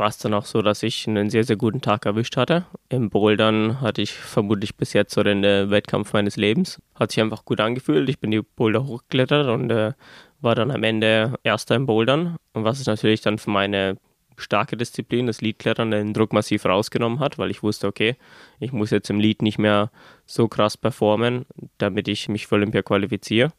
war 0.00 0.08
es 0.08 0.16
dann 0.16 0.32
auch 0.32 0.46
so, 0.46 0.62
dass 0.62 0.82
ich 0.82 1.06
einen 1.06 1.28
sehr, 1.28 1.44
sehr 1.44 1.56
guten 1.56 1.82
Tag 1.82 2.06
erwischt 2.06 2.38
hatte. 2.38 2.64
Im 2.88 3.10
Bouldern 3.10 3.82
hatte 3.82 4.00
ich 4.00 4.12
vermutlich 4.12 4.74
bis 4.74 4.94
jetzt 4.94 5.12
so 5.12 5.22
den 5.22 5.44
äh, 5.44 5.68
Wettkampf 5.70 6.14
meines 6.14 6.36
Lebens. 6.36 6.80
Hat 6.94 7.12
sich 7.12 7.20
einfach 7.20 7.44
gut 7.44 7.60
angefühlt. 7.60 8.08
Ich 8.08 8.18
bin 8.18 8.30
die 8.30 8.40
Boulder 8.40 8.86
hochgeklettert 8.86 9.48
und 9.48 9.70
äh, 9.70 9.92
war 10.40 10.54
dann 10.54 10.70
am 10.70 10.84
Ende 10.84 11.34
Erster 11.44 11.76
im 11.76 11.84
Bouldern. 11.84 12.36
Und 12.54 12.64
was 12.64 12.80
es 12.80 12.86
natürlich 12.86 13.20
dann 13.20 13.36
für 13.36 13.50
meine 13.50 13.98
starke 14.38 14.78
Disziplin, 14.78 15.26
das 15.26 15.42
Leadklettern, 15.42 15.90
den 15.90 16.14
Druck 16.14 16.32
massiv 16.32 16.64
rausgenommen 16.64 17.20
hat, 17.20 17.36
weil 17.36 17.50
ich 17.50 17.62
wusste, 17.62 17.86
okay, 17.86 18.16
ich 18.58 18.72
muss 18.72 18.90
jetzt 18.90 19.10
im 19.10 19.20
Lead 19.20 19.42
nicht 19.42 19.58
mehr 19.58 19.90
so 20.24 20.48
krass 20.48 20.78
performen, 20.78 21.44
damit 21.76 22.08
ich 22.08 22.26
mich 22.30 22.46
für 22.46 22.54
Olympia 22.54 22.80
qualifiziere. 22.80 23.52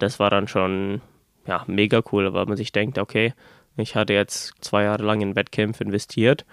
Das 0.00 0.18
war 0.18 0.30
dann 0.30 0.48
schon 0.48 1.00
ja, 1.46 1.62
mega 1.68 2.02
cool, 2.10 2.34
weil 2.34 2.46
man 2.46 2.56
sich 2.56 2.72
denkt, 2.72 2.98
okay, 2.98 3.34
ich 3.76 3.94
hatte 3.94 4.12
jetzt 4.12 4.54
zwei 4.60 4.84
Jahre 4.84 5.04
lang 5.04 5.20
in 5.20 5.36
Wettkämpfe 5.36 5.84
investiert 5.84 6.44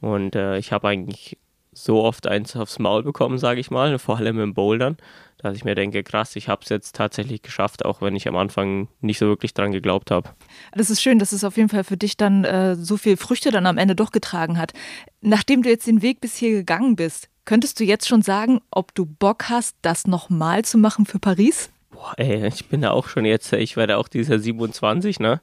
und 0.00 0.34
äh, 0.36 0.58
ich 0.58 0.72
habe 0.72 0.88
eigentlich 0.88 1.38
so 1.72 2.02
oft 2.02 2.26
eins 2.26 2.56
aufs 2.56 2.78
Maul 2.78 3.02
bekommen, 3.02 3.38
sage 3.38 3.60
ich 3.60 3.70
mal, 3.70 3.98
vor 3.98 4.16
allem 4.16 4.40
im 4.40 4.54
Bouldern, 4.54 4.96
dass 5.38 5.56
ich 5.56 5.64
mir 5.64 5.74
denke, 5.74 6.02
krass, 6.02 6.34
ich 6.34 6.48
habe 6.48 6.62
es 6.62 6.68
jetzt 6.68 6.96
tatsächlich 6.96 7.42
geschafft, 7.42 7.84
auch 7.84 8.02
wenn 8.02 8.16
ich 8.16 8.26
am 8.26 8.36
Anfang 8.36 8.88
nicht 9.00 9.18
so 9.18 9.26
wirklich 9.26 9.54
dran 9.54 9.70
geglaubt 9.70 10.10
habe. 10.10 10.30
Das 10.74 10.90
ist 10.90 11.00
schön, 11.00 11.18
dass 11.18 11.32
es 11.32 11.44
auf 11.44 11.56
jeden 11.56 11.68
Fall 11.68 11.84
für 11.84 11.96
dich 11.96 12.16
dann 12.16 12.44
äh, 12.44 12.74
so 12.74 12.96
viel 12.96 13.16
Früchte 13.16 13.50
dann 13.50 13.66
am 13.66 13.78
Ende 13.78 13.94
doch 13.94 14.10
getragen 14.10 14.58
hat. 14.58 14.72
Nachdem 15.20 15.62
du 15.62 15.68
jetzt 15.68 15.86
den 15.86 16.02
Weg 16.02 16.20
bis 16.20 16.36
hier 16.36 16.50
gegangen 16.50 16.96
bist, 16.96 17.28
könntest 17.44 17.78
du 17.78 17.84
jetzt 17.84 18.08
schon 18.08 18.22
sagen, 18.22 18.60
ob 18.70 18.94
du 18.94 19.06
Bock 19.06 19.48
hast, 19.48 19.76
das 19.82 20.06
nochmal 20.06 20.64
zu 20.64 20.78
machen 20.78 21.06
für 21.06 21.20
Paris? 21.20 21.70
Boah, 21.90 22.14
ey, 22.16 22.46
ich 22.46 22.66
bin 22.68 22.82
ja 22.82 22.90
auch 22.90 23.08
schon 23.08 23.24
jetzt, 23.24 23.52
ich 23.52 23.76
werde 23.76 23.96
auch 23.98 24.08
dieses 24.08 24.28
Jahr 24.28 24.38
27, 24.38 25.20
ne? 25.20 25.40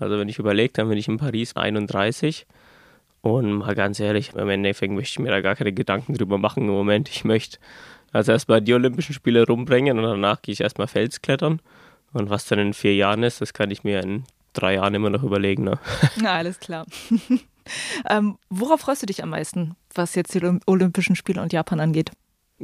Also 0.00 0.18
wenn 0.18 0.28
ich 0.28 0.38
überlege, 0.38 0.72
dann 0.72 0.88
bin 0.88 0.98
ich 0.98 1.08
in 1.08 1.18
Paris 1.18 1.56
31 1.56 2.46
und 3.22 3.52
mal 3.52 3.74
ganz 3.74 4.00
ehrlich, 4.00 4.32
im 4.34 4.48
Endeffekt 4.48 4.92
möchte 4.92 5.12
ich 5.12 5.18
mir 5.18 5.30
da 5.30 5.40
gar 5.40 5.54
keine 5.54 5.72
Gedanken 5.72 6.14
drüber 6.14 6.38
machen 6.38 6.64
im 6.64 6.70
Moment. 6.70 7.08
Ich 7.08 7.24
möchte 7.24 7.58
also 8.12 8.32
erstmal 8.32 8.60
die 8.60 8.74
Olympischen 8.74 9.12
Spiele 9.12 9.46
rumbringen 9.46 9.98
und 9.98 10.04
danach 10.04 10.42
gehe 10.42 10.52
ich 10.52 10.60
erstmal 10.60 10.88
Felsklettern. 10.88 11.60
Und 12.12 12.30
was 12.30 12.46
dann 12.46 12.58
in 12.58 12.74
vier 12.74 12.94
Jahren 12.96 13.22
ist, 13.22 13.40
das 13.40 13.52
kann 13.52 13.70
ich 13.70 13.84
mir 13.84 14.02
in 14.02 14.24
drei 14.52 14.74
Jahren 14.74 14.94
immer 14.94 15.10
noch 15.10 15.22
überlegen. 15.22 15.64
Ne? 15.64 15.78
Na, 16.20 16.32
alles 16.34 16.58
klar. 16.58 16.86
ähm, 18.10 18.36
worauf 18.48 18.80
freust 18.80 19.02
du 19.02 19.06
dich 19.06 19.22
am 19.22 19.30
meisten, 19.30 19.76
was 19.94 20.14
jetzt 20.14 20.34
die 20.34 20.60
Olympischen 20.66 21.14
Spiele 21.14 21.40
und 21.42 21.52
Japan 21.52 21.78
angeht? 21.78 22.10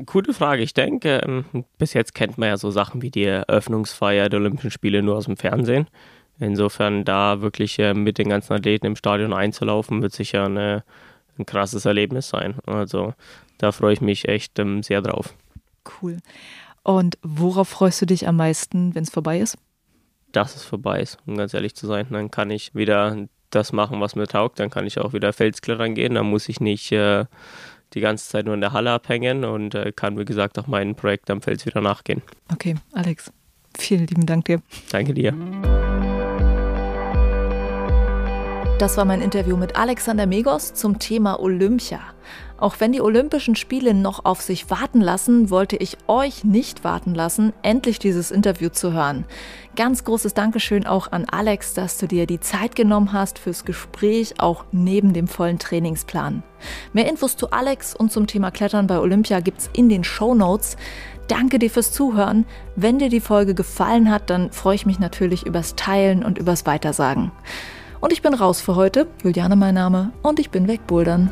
Gute 0.04 0.34
Frage. 0.34 0.62
Ich 0.62 0.74
denke, 0.74 1.20
ähm, 1.24 1.64
bis 1.78 1.94
jetzt 1.94 2.14
kennt 2.14 2.38
man 2.38 2.48
ja 2.48 2.56
so 2.56 2.70
Sachen 2.70 3.02
wie 3.02 3.10
die 3.10 3.24
Eröffnungsfeier 3.24 4.28
der 4.28 4.40
Olympischen 4.40 4.70
Spiele 4.70 5.02
nur 5.02 5.16
aus 5.16 5.26
dem 5.26 5.36
Fernsehen. 5.36 5.86
Insofern 6.38 7.04
da 7.04 7.40
wirklich 7.40 7.78
äh, 7.78 7.94
mit 7.94 8.18
den 8.18 8.28
ganzen 8.28 8.52
Athleten 8.52 8.86
im 8.86 8.96
Stadion 8.96 9.32
einzulaufen, 9.32 10.02
wird 10.02 10.12
sicher 10.12 10.44
eine, 10.44 10.84
ein 11.38 11.46
krasses 11.46 11.84
Erlebnis 11.84 12.28
sein. 12.28 12.56
Also 12.66 13.14
da 13.58 13.72
freue 13.72 13.94
ich 13.94 14.00
mich 14.00 14.28
echt 14.28 14.58
ähm, 14.58 14.82
sehr 14.82 15.02
drauf. 15.02 15.34
Cool. 16.00 16.18
Und 16.82 17.18
worauf 17.22 17.68
freust 17.68 18.02
du 18.02 18.06
dich 18.06 18.28
am 18.28 18.36
meisten, 18.36 18.94
wenn 18.94 19.02
es 19.02 19.10
vorbei 19.10 19.40
ist? 19.40 19.56
Dass 20.32 20.54
es 20.54 20.64
vorbei 20.64 21.00
ist, 21.00 21.18
um 21.26 21.36
ganz 21.36 21.54
ehrlich 21.54 21.74
zu 21.74 21.86
sein. 21.86 22.06
Dann 22.10 22.30
kann 22.30 22.50
ich 22.50 22.74
wieder 22.74 23.16
das 23.50 23.72
machen, 23.72 24.00
was 24.00 24.14
mir 24.14 24.26
taugt. 24.26 24.60
Dann 24.60 24.70
kann 24.70 24.86
ich 24.86 24.98
auch 24.98 25.12
wieder 25.12 25.32
Felsklettern 25.32 25.94
gehen. 25.94 26.14
Dann 26.14 26.26
muss 26.26 26.48
ich 26.48 26.60
nicht 26.60 26.92
äh, 26.92 27.24
die 27.94 28.00
ganze 28.00 28.28
Zeit 28.28 28.44
nur 28.44 28.54
in 28.54 28.60
der 28.60 28.72
Halle 28.72 28.92
abhängen 28.92 29.44
und 29.44 29.74
äh, 29.74 29.92
kann, 29.92 30.18
wie 30.18 30.24
gesagt, 30.24 30.58
auch 30.58 30.66
meinem 30.66 30.94
Projekt 30.94 31.30
am 31.30 31.42
Fels 31.42 31.64
wieder 31.66 31.80
nachgehen. 31.80 32.22
Okay, 32.52 32.76
Alex, 32.92 33.32
vielen 33.76 34.06
lieben 34.06 34.26
Dank 34.26 34.46
dir. 34.46 34.60
Danke 34.90 35.14
dir. 35.14 35.85
Das 38.78 38.98
war 38.98 39.06
mein 39.06 39.22
Interview 39.22 39.56
mit 39.56 39.76
Alexander 39.76 40.26
Megos 40.26 40.74
zum 40.74 40.98
Thema 40.98 41.40
Olympia. 41.40 42.00
Auch 42.58 42.76
wenn 42.78 42.92
die 42.92 43.00
Olympischen 43.00 43.56
Spiele 43.56 43.94
noch 43.94 44.26
auf 44.26 44.42
sich 44.42 44.68
warten 44.68 45.00
lassen, 45.00 45.48
wollte 45.48 45.76
ich 45.76 45.96
euch 46.08 46.44
nicht 46.44 46.84
warten 46.84 47.14
lassen, 47.14 47.54
endlich 47.62 47.98
dieses 47.98 48.30
Interview 48.30 48.68
zu 48.68 48.92
hören. 48.92 49.24
Ganz 49.76 50.04
großes 50.04 50.34
Dankeschön 50.34 50.86
auch 50.86 51.10
an 51.10 51.24
Alex, 51.24 51.72
dass 51.72 51.96
du 51.96 52.06
dir 52.06 52.26
die 52.26 52.38
Zeit 52.38 52.76
genommen 52.76 53.14
hast 53.14 53.38
fürs 53.38 53.64
Gespräch, 53.64 54.34
auch 54.40 54.66
neben 54.72 55.14
dem 55.14 55.26
vollen 55.26 55.58
Trainingsplan. 55.58 56.42
Mehr 56.92 57.08
Infos 57.08 57.38
zu 57.38 57.52
Alex 57.52 57.96
und 57.96 58.12
zum 58.12 58.26
Thema 58.26 58.50
Klettern 58.50 58.86
bei 58.86 58.98
Olympia 58.98 59.40
gibt's 59.40 59.70
in 59.72 59.88
den 59.88 60.04
Show 60.04 60.34
Notes. 60.34 60.76
Danke 61.28 61.58
dir 61.58 61.70
fürs 61.70 61.92
Zuhören. 61.92 62.44
Wenn 62.76 62.98
dir 62.98 63.08
die 63.08 63.20
Folge 63.20 63.54
gefallen 63.54 64.10
hat, 64.10 64.28
dann 64.28 64.52
freue 64.52 64.74
ich 64.74 64.84
mich 64.84 64.98
natürlich 64.98 65.46
übers 65.46 65.76
Teilen 65.76 66.22
und 66.22 66.36
übers 66.36 66.66
Weitersagen. 66.66 67.32
Und 68.00 68.12
ich 68.12 68.22
bin 68.22 68.34
raus 68.34 68.60
für 68.60 68.76
heute. 68.76 69.06
Juliane 69.22 69.56
mein 69.56 69.74
Name 69.74 70.12
und 70.22 70.38
ich 70.38 70.50
bin 70.50 70.68
wegbouldern. 70.68 71.30